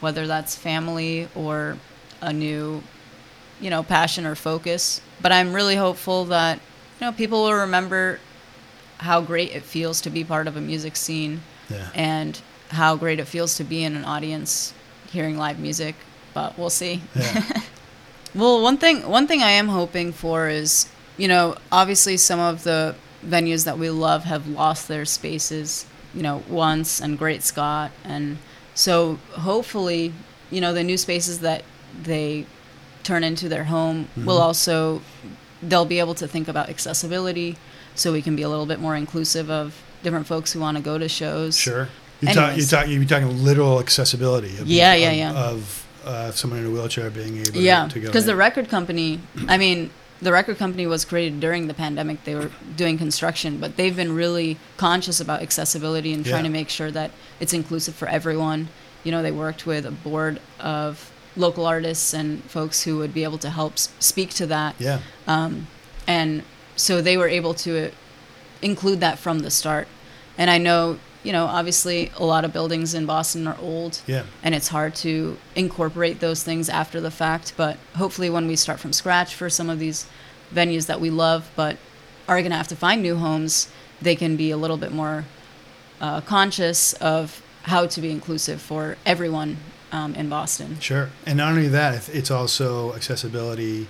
whether 0.00 0.26
that's 0.26 0.56
family 0.56 1.28
or 1.34 1.76
a 2.22 2.32
new, 2.32 2.82
you 3.60 3.68
know, 3.68 3.82
passion 3.82 4.26
or 4.26 4.34
focus. 4.34 5.00
But 5.20 5.32
I'm 5.32 5.52
really 5.52 5.76
hopeful 5.76 6.24
that 6.26 6.58
you 7.00 7.06
know 7.06 7.12
people 7.12 7.42
will 7.42 7.54
remember 7.54 8.18
how 9.00 9.20
great 9.20 9.52
it 9.52 9.62
feels 9.62 10.00
to 10.02 10.10
be 10.10 10.24
part 10.24 10.46
of 10.46 10.56
a 10.56 10.60
music 10.60 10.96
scene 10.96 11.42
Yeah. 11.68 11.88
and 11.94 12.40
how 12.70 12.96
great 12.96 13.18
it 13.18 13.26
feels 13.26 13.56
to 13.56 13.64
be 13.64 13.82
in 13.84 13.96
an 13.96 14.04
audience 14.04 14.72
hearing 15.10 15.36
live 15.36 15.58
music. 15.58 15.94
But 16.32 16.58
we'll 16.58 16.70
see. 16.70 17.02
Yeah. 17.14 17.62
Well, 18.32 18.62
one 18.62 18.76
thing 18.76 19.08
one 19.08 19.26
thing 19.26 19.42
I 19.42 19.50
am 19.50 19.66
hoping 19.66 20.12
for 20.12 20.48
is, 20.48 20.88
you 21.16 21.26
know, 21.26 21.56
obviously 21.72 22.16
some 22.16 22.38
of 22.38 22.62
the 22.62 22.94
venues 23.26 23.64
that 23.64 23.76
we 23.76 23.90
love 23.90 24.22
have 24.22 24.46
lost 24.46 24.86
their 24.86 25.04
spaces, 25.04 25.84
you 26.14 26.22
know, 26.22 26.44
once 26.48 27.00
and 27.00 27.18
Great 27.18 27.42
Scott 27.42 27.90
and 28.04 28.38
so 28.72 29.18
hopefully 29.32 30.14
you 30.50 30.60
know, 30.60 30.72
the 30.72 30.84
new 30.84 30.96
spaces 30.96 31.40
that 31.40 31.64
they 32.02 32.46
turn 33.02 33.24
into 33.24 33.48
their 33.48 33.64
home 33.64 34.08
will 34.16 34.34
mm-hmm. 34.34 34.42
also 34.42 35.00
they'll 35.62 35.84
be 35.84 35.98
able 35.98 36.14
to 36.14 36.26
think 36.26 36.48
about 36.48 36.68
accessibility 36.68 37.56
so 37.94 38.12
we 38.12 38.22
can 38.22 38.36
be 38.36 38.42
a 38.42 38.48
little 38.48 38.66
bit 38.66 38.80
more 38.80 38.96
inclusive 38.96 39.50
of 39.50 39.82
different 40.02 40.26
folks 40.26 40.52
who 40.52 40.60
want 40.60 40.76
to 40.76 40.82
go 40.82 40.96
to 40.98 41.08
shows. 41.08 41.56
Sure. 41.58 41.88
You 42.20 42.32
talk, 42.34 42.56
you 42.56 42.64
talk, 42.66 42.88
you're 42.88 43.04
talking 43.04 43.44
literal 43.44 43.80
accessibility. 43.80 44.56
Of, 44.58 44.66
Yeah, 44.66 44.94
yeah, 44.94 45.10
of, 45.10 45.16
yeah. 45.16 45.32
Of 45.50 45.86
uh, 46.04 46.30
someone 46.32 46.60
in 46.60 46.66
a 46.66 46.70
wheelchair 46.70 47.10
being 47.10 47.38
able 47.38 47.56
Yeah, 47.56 47.88
to 47.88 47.94
go. 47.94 48.00
Yeah, 48.02 48.06
because 48.08 48.26
the 48.26 48.36
record 48.36 48.68
company, 48.68 49.20
I 49.48 49.58
mean, 49.58 49.90
the 50.22 50.32
record 50.32 50.58
company 50.58 50.86
was 50.86 51.04
created 51.06 51.40
during 51.40 51.66
the 51.66 51.74
pandemic. 51.74 52.24
They 52.24 52.34
were 52.34 52.50
doing 52.76 52.98
construction, 52.98 53.58
but 53.58 53.76
they've 53.76 53.96
been 53.96 54.14
really 54.14 54.58
conscious 54.76 55.20
about 55.20 55.40
accessibility 55.42 56.12
and 56.12 56.24
trying 56.24 56.44
Yeah. 56.44 56.48
to 56.48 56.52
make 56.52 56.68
sure 56.68 56.90
that 56.90 57.10
it's 57.38 57.52
inclusive 57.54 57.94
for 57.94 58.06
everyone. 58.08 58.68
You 59.02 59.12
know, 59.12 59.22
they 59.22 59.32
worked 59.32 59.64
with 59.66 59.86
a 59.86 59.90
board 59.90 60.40
of 60.58 61.09
local 61.36 61.66
artists 61.66 62.12
and 62.12 62.42
folks 62.44 62.82
who 62.82 62.98
would 62.98 63.14
be 63.14 63.24
able 63.24 63.38
to 63.38 63.50
help 63.50 63.78
speak 63.78 64.30
to 64.30 64.46
that. 64.46 64.74
yeah. 64.78 65.00
And 66.06 66.42
so 66.76 67.00
they 67.00 67.16
were 67.16 67.28
able 67.28 67.54
to 67.54 67.92
include 68.62 69.00
that 69.00 69.18
from 69.18 69.40
the 69.40 69.50
start. 69.50 69.86
And 70.36 70.50
I 70.50 70.58
know, 70.58 70.98
you 71.22 71.32
know, 71.32 71.44
obviously 71.44 72.10
a 72.16 72.24
lot 72.24 72.44
of 72.44 72.52
buildings 72.52 72.94
in 72.94 73.06
Boston 73.06 73.46
are 73.46 73.56
old. 73.60 74.00
Yeah. 74.06 74.24
And 74.42 74.54
it's 74.54 74.68
hard 74.68 74.94
to 74.96 75.38
incorporate 75.54 76.20
those 76.20 76.42
things 76.42 76.68
after 76.68 77.00
the 77.00 77.10
fact. 77.10 77.54
But 77.56 77.76
hopefully, 77.96 78.30
when 78.30 78.48
we 78.48 78.56
start 78.56 78.80
from 78.80 78.92
scratch 78.92 79.34
for 79.34 79.48
some 79.48 79.70
of 79.70 79.78
these 79.78 80.06
venues 80.52 80.86
that 80.86 81.00
we 81.00 81.10
love, 81.10 81.50
but 81.54 81.76
are 82.26 82.38
going 82.40 82.50
to 82.50 82.56
have 82.56 82.68
to 82.68 82.76
find 82.76 83.02
new 83.02 83.16
homes, 83.16 83.70
they 84.00 84.16
can 84.16 84.36
be 84.36 84.50
a 84.50 84.56
little 84.56 84.76
bit 84.76 84.92
more 84.92 85.26
uh, 86.00 86.20
conscious 86.22 86.92
of 86.94 87.42
how 87.64 87.86
to 87.86 88.00
be 88.00 88.10
inclusive 88.10 88.60
for 88.60 88.96
everyone 89.04 89.58
um, 89.92 90.14
in 90.14 90.28
Boston. 90.28 90.78
Sure. 90.80 91.10
And 91.26 91.36
not 91.38 91.50
only 91.52 91.68
that, 91.68 91.94
it's- 91.94 92.08
it's 92.08 92.30
also 92.30 92.94
accessibility 92.94 93.86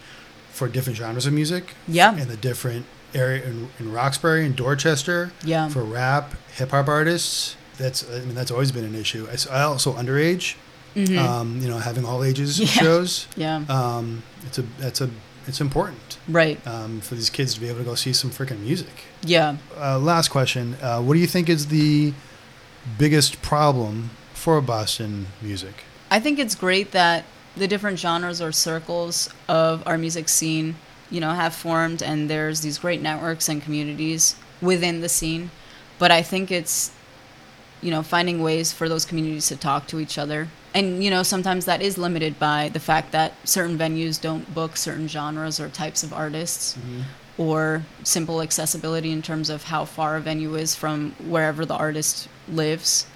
for 0.52 0.68
different 0.68 0.96
genres 0.96 1.26
of 1.26 1.32
music. 1.32 1.74
Yeah. 1.88 2.16
In 2.16 2.28
the 2.28 2.36
different 2.36 2.86
area 3.14 3.42
in, 3.44 3.68
in 3.78 3.92
Roxbury 3.92 4.44
and 4.46 4.54
Dorchester. 4.56 5.32
Yeah. 5.44 5.68
For 5.68 5.82
rap, 5.82 6.34
hip 6.56 6.70
hop 6.70 6.88
artists. 6.88 7.56
That's 7.78 8.04
I 8.10 8.20
mean 8.20 8.34
that's 8.34 8.50
always 8.50 8.72
been 8.72 8.84
an 8.84 8.94
issue. 8.94 9.26
It's 9.32 9.46
also 9.46 9.92
underage. 9.94 10.54
Um, 10.96 11.60
you 11.62 11.68
know, 11.68 11.78
having 11.78 12.04
all 12.04 12.22
ages 12.24 12.58
Mm-hmm. 12.58 12.62
Yeah. 12.76 12.82
shows. 12.82 13.26
Yeah. 13.36 13.56
Um, 13.68 14.22
it's 14.46 14.58
a 14.58 14.62
that's 14.78 15.00
a 15.00 15.08
it's 15.46 15.60
important 15.60 16.18
right. 16.28 16.64
um, 16.66 17.00
for 17.00 17.14
these 17.14 17.30
kids 17.30 17.54
to 17.54 17.60
be 17.60 17.68
able 17.68 17.78
to 17.78 17.84
go 17.84 17.94
see 17.94 18.12
some 18.12 18.30
freaking 18.30 18.60
music. 18.60 19.04
Yeah. 19.22 19.56
Uh, 19.76 19.98
last 19.98 20.28
question: 20.28 20.76
uh, 20.82 21.00
What 21.00 21.14
do 21.14 21.20
you 21.20 21.26
think 21.26 21.48
is 21.48 21.68
the 21.68 22.12
biggest 22.98 23.40
problem 23.40 24.10
for 24.34 24.60
Boston 24.60 25.28
music? 25.40 25.84
I 26.10 26.18
think 26.18 26.38
it's 26.38 26.54
great 26.56 26.90
that 26.90 27.24
the 27.56 27.68
different 27.68 27.98
genres 27.98 28.40
or 28.40 28.52
circles 28.52 29.28
of 29.48 29.82
our 29.86 29.96
music 29.96 30.28
scene, 30.28 30.76
you 31.10 31.20
know, 31.20 31.30
have 31.30 31.54
formed 31.54 32.02
and 32.02 32.28
there's 32.28 32.60
these 32.60 32.78
great 32.78 33.00
networks 33.00 33.48
and 33.48 33.62
communities 33.62 34.34
within 34.60 35.00
the 35.00 35.08
scene. 35.08 35.50
But 35.98 36.10
I 36.10 36.22
think 36.22 36.50
it's, 36.50 36.92
you 37.80 37.90
know, 37.90 38.02
finding 38.02 38.42
ways 38.42 38.72
for 38.72 38.88
those 38.88 39.04
communities 39.04 39.48
to 39.48 39.56
talk 39.56 39.86
to 39.88 40.00
each 40.00 40.18
other. 40.18 40.48
And, 40.74 41.02
you 41.02 41.10
know, 41.10 41.22
sometimes 41.22 41.64
that 41.64 41.82
is 41.82 41.98
limited 41.98 42.38
by 42.38 42.70
the 42.72 42.80
fact 42.80 43.12
that 43.12 43.34
certain 43.44 43.76
venues 43.76 44.20
don't 44.20 44.52
book 44.54 44.76
certain 44.76 45.08
genres 45.08 45.58
or 45.60 45.68
types 45.68 46.02
of 46.02 46.12
artists 46.12 46.76
mm-hmm. 46.76 47.02
or 47.38 47.84
simple 48.04 48.40
accessibility 48.40 49.10
in 49.10 49.22
terms 49.22 49.50
of 49.50 49.64
how 49.64 49.84
far 49.84 50.16
a 50.16 50.20
venue 50.20 50.54
is 50.54 50.74
from 50.74 51.12
wherever 51.18 51.66
the 51.66 51.74
artist 51.74 52.28
lives 52.48 53.06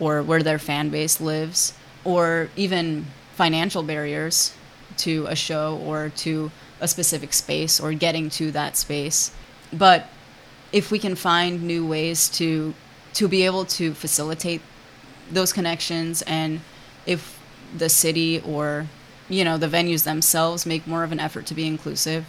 or 0.00 0.22
where 0.22 0.42
their 0.42 0.58
fan 0.58 0.88
base 0.88 1.20
lives 1.20 1.74
or 2.04 2.48
even 2.56 3.06
financial 3.34 3.82
barriers 3.82 4.54
to 4.98 5.26
a 5.26 5.34
show 5.34 5.80
or 5.84 6.10
to 6.10 6.50
a 6.80 6.88
specific 6.88 7.32
space 7.32 7.80
or 7.80 7.92
getting 7.92 8.30
to 8.30 8.50
that 8.52 8.76
space. 8.76 9.32
But 9.72 10.06
if 10.72 10.90
we 10.90 10.98
can 10.98 11.14
find 11.14 11.62
new 11.62 11.86
ways 11.86 12.28
to 12.30 12.74
to 13.14 13.28
be 13.28 13.44
able 13.44 13.64
to 13.64 13.94
facilitate 13.94 14.60
those 15.30 15.52
connections 15.52 16.22
and 16.22 16.60
if 17.06 17.40
the 17.76 17.88
city 17.88 18.40
or 18.40 18.86
you 19.28 19.44
know 19.44 19.56
the 19.56 19.68
venues 19.68 20.04
themselves 20.04 20.66
make 20.66 20.86
more 20.86 21.04
of 21.04 21.12
an 21.12 21.20
effort 21.20 21.46
to 21.46 21.54
be 21.54 21.66
inclusive 21.66 22.26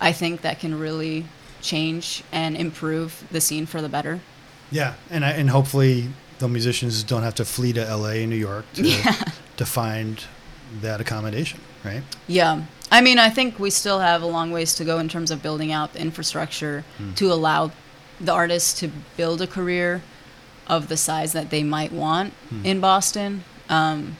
i 0.00 0.10
think 0.10 0.40
that 0.40 0.58
can 0.58 0.76
really 0.78 1.24
change 1.62 2.22
and 2.32 2.56
improve 2.56 3.24
the 3.30 3.40
scene 3.40 3.64
for 3.64 3.80
the 3.80 3.88
better. 3.88 4.20
Yeah, 4.70 4.94
and 5.08 5.24
I, 5.24 5.30
and 5.30 5.48
hopefully 5.48 6.08
the 6.42 6.48
musicians 6.48 7.04
don't 7.04 7.22
have 7.22 7.36
to 7.36 7.44
flee 7.44 7.72
to 7.72 7.86
L.A. 7.86 8.22
and 8.22 8.30
New 8.30 8.36
York 8.36 8.64
to 8.74 8.82
to 9.56 9.64
find 9.64 10.24
that 10.80 11.00
accommodation, 11.00 11.60
right? 11.84 12.02
yeah. 12.26 12.64
I 12.90 13.00
mean 13.00 13.18
i 13.18 13.30
think 13.30 13.58
we 13.58 13.70
still 13.70 14.00
have 14.00 14.20
a 14.20 14.26
long 14.26 14.50
ways 14.50 14.74
to 14.74 14.84
go 14.84 14.98
in 14.98 15.08
terms 15.08 15.30
of 15.30 15.42
building 15.42 15.72
out 15.72 15.94
the 15.94 16.00
infrastructure 16.00 16.84
to 17.16 17.32
allow 17.32 17.70
the 18.20 18.32
artists 18.32 18.78
to 18.80 18.90
build 19.16 19.40
a 19.40 19.46
career 19.46 20.02
of 20.66 20.88
the 20.88 20.96
size 20.98 21.32
that 21.32 21.48
they 21.48 21.62
might 21.62 21.90
want 21.90 22.34
in 22.64 22.80
boston. 22.80 23.44
Um, 23.70 24.16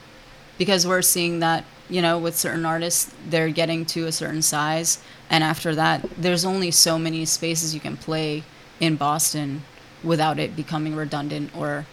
because 0.56 0.86
we're 0.86 1.02
seeing 1.02 1.40
that 1.40 1.64
you 1.90 2.00
know 2.00 2.18
with 2.18 2.34
certain 2.34 2.64
artists 2.64 3.12
they're 3.28 3.50
getting 3.50 3.84
to 3.94 4.06
a 4.06 4.12
certain 4.12 4.42
size. 4.42 4.98
And 5.28 5.44
after 5.44 5.74
that 5.74 5.98
there's 6.16 6.44
only 6.44 6.70
so 6.70 6.98
many 6.98 7.26
spaces 7.26 7.74
you 7.74 7.80
can 7.80 7.96
play 7.96 8.42
in 8.80 8.96
boston 8.96 9.62
without 10.02 10.38
it 10.38 10.56
becoming 10.56 10.96
redundant 10.96 11.54
or 11.54 11.84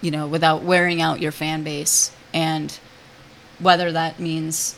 you 0.00 0.10
know 0.10 0.26
without 0.26 0.62
wearing 0.62 1.00
out 1.00 1.20
your 1.20 1.32
fan 1.32 1.62
base 1.62 2.10
and 2.32 2.78
whether 3.58 3.92
that 3.92 4.20
means 4.20 4.76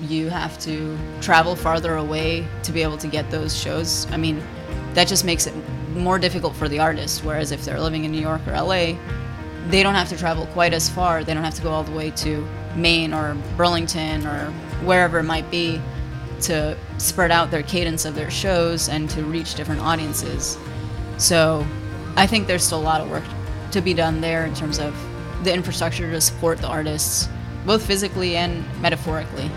you 0.00 0.28
have 0.28 0.58
to 0.58 0.98
travel 1.20 1.54
farther 1.54 1.96
away 1.96 2.46
to 2.62 2.72
be 2.72 2.82
able 2.82 2.98
to 2.98 3.06
get 3.06 3.30
those 3.30 3.56
shows 3.56 4.10
i 4.10 4.16
mean 4.16 4.42
that 4.94 5.06
just 5.06 5.24
makes 5.24 5.46
it 5.46 5.54
more 5.94 6.18
difficult 6.18 6.54
for 6.56 6.68
the 6.68 6.78
artist 6.78 7.24
whereas 7.24 7.52
if 7.52 7.64
they're 7.64 7.80
living 7.80 8.04
in 8.04 8.10
new 8.10 8.20
york 8.20 8.40
or 8.46 8.60
la 8.60 8.94
they 9.68 9.82
don't 9.82 9.94
have 9.94 10.08
to 10.08 10.16
travel 10.16 10.46
quite 10.46 10.74
as 10.74 10.88
far. 10.88 11.24
They 11.24 11.34
don't 11.34 11.44
have 11.44 11.54
to 11.54 11.62
go 11.62 11.70
all 11.70 11.84
the 11.84 11.92
way 11.92 12.10
to 12.10 12.46
Maine 12.74 13.14
or 13.14 13.36
Burlington 13.56 14.26
or 14.26 14.50
wherever 14.84 15.18
it 15.18 15.24
might 15.24 15.50
be 15.50 15.80
to 16.42 16.76
spread 16.98 17.30
out 17.30 17.50
their 17.50 17.62
cadence 17.62 18.04
of 18.04 18.14
their 18.14 18.30
shows 18.30 18.88
and 18.88 19.08
to 19.10 19.22
reach 19.22 19.54
different 19.54 19.80
audiences. 19.80 20.58
So 21.18 21.64
I 22.16 22.26
think 22.26 22.46
there's 22.46 22.64
still 22.64 22.80
a 22.80 22.82
lot 22.82 23.00
of 23.00 23.10
work 23.10 23.24
to 23.72 23.80
be 23.80 23.94
done 23.94 24.20
there 24.20 24.46
in 24.46 24.54
terms 24.54 24.78
of 24.78 24.94
the 25.44 25.52
infrastructure 25.52 26.10
to 26.10 26.20
support 26.20 26.58
the 26.58 26.68
artists, 26.68 27.28
both 27.66 27.84
physically 27.84 28.36
and 28.36 28.64
metaphorically. 28.80 29.50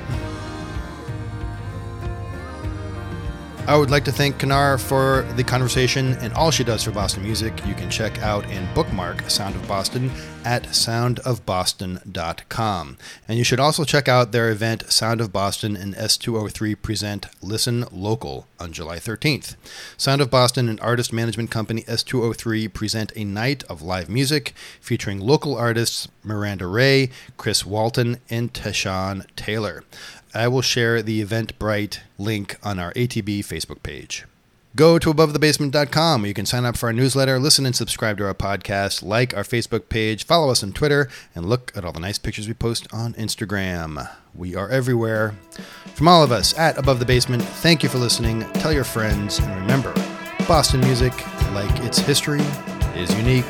I 3.67 3.75
would 3.75 3.89
like 3.89 4.05
to 4.05 4.11
thank 4.11 4.43
Knar 4.43 4.77
for 4.77 5.23
the 5.35 5.43
conversation 5.43 6.13
and 6.17 6.31
all 6.33 6.51
she 6.51 6.63
does 6.63 6.83
for 6.83 6.91
Boston 6.91 7.23
music. 7.23 7.65
You 7.65 7.73
can 7.73 7.89
check 7.89 8.21
out 8.21 8.45
and 8.45 8.71
bookmark 8.75 9.27
Sound 9.27 9.55
of 9.55 9.67
Boston 9.67 10.11
at 10.43 10.65
soundofboston.com. 10.65 12.97
And 13.27 13.39
you 13.39 13.43
should 13.43 13.59
also 13.59 13.83
check 13.83 14.07
out 14.07 14.31
their 14.31 14.51
event 14.51 14.91
Sound 14.91 15.19
of 15.19 15.33
Boston 15.33 15.75
and 15.75 15.95
S203 15.95 16.79
present 16.79 17.25
Listen 17.41 17.85
Local 17.91 18.45
on 18.59 18.71
July 18.71 18.97
13th. 18.97 19.55
Sound 19.97 20.21
of 20.21 20.29
Boston 20.29 20.69
and 20.69 20.79
artist 20.79 21.11
management 21.11 21.49
company 21.49 21.81
S203 21.83 22.71
present 22.71 23.11
a 23.15 23.23
night 23.23 23.63
of 23.63 23.81
live 23.81 24.09
music 24.09 24.53
featuring 24.79 25.19
local 25.19 25.57
artists 25.57 26.07
Miranda 26.23 26.67
Ray, 26.67 27.09
Chris 27.37 27.65
Walton, 27.65 28.17
and 28.29 28.53
Tashawn 28.53 29.25
Taylor. 29.35 29.83
I 30.35 30.47
will 30.49 30.61
share 30.61 31.01
the 31.01 31.23
Eventbrite 31.23 31.99
link 32.17 32.57
on 32.61 32.77
our 32.77 32.93
ATB 32.93 33.39
Facebook 33.39 33.81
page. 33.81 34.25
Go 34.75 34.99
to 34.99 35.13
abovethebasement.com 35.13 36.21
where 36.21 36.27
you 36.27 36.33
can 36.33 36.45
sign 36.45 36.65
up 36.65 36.75
for 36.75 36.87
our 36.87 36.93
newsletter, 36.93 37.39
listen 37.39 37.65
and 37.65 37.73
subscribe 37.73 38.17
to 38.17 38.25
our 38.25 38.33
podcast, 38.33 39.01
like 39.01 39.33
our 39.33 39.43
Facebook 39.43 39.87
page, 39.87 40.25
follow 40.25 40.49
us 40.51 40.61
on 40.61 40.73
Twitter, 40.73 41.07
and 41.33 41.47
look 41.47 41.71
at 41.77 41.85
all 41.85 41.93
the 41.93 42.01
nice 42.01 42.17
pictures 42.17 42.49
we 42.49 42.53
post 42.53 42.85
on 42.91 43.13
Instagram. 43.13 44.09
We 44.33 44.53
are 44.53 44.69
everywhere. 44.69 45.33
From 45.93 46.09
all 46.09 46.21
of 46.21 46.33
us 46.33 46.57
at 46.57 46.77
Above 46.77 46.99
the 46.99 47.05
Basement, 47.05 47.41
thank 47.41 47.83
you 47.83 47.87
for 47.87 47.99
listening. 47.99 48.41
Tell 48.55 48.73
your 48.73 48.83
friends, 48.83 49.39
and 49.39 49.55
remember 49.55 49.93
Boston 50.45 50.81
music, 50.81 51.13
like 51.53 51.79
its 51.85 51.99
history, 51.99 52.41
is 52.95 53.15
unique 53.17 53.45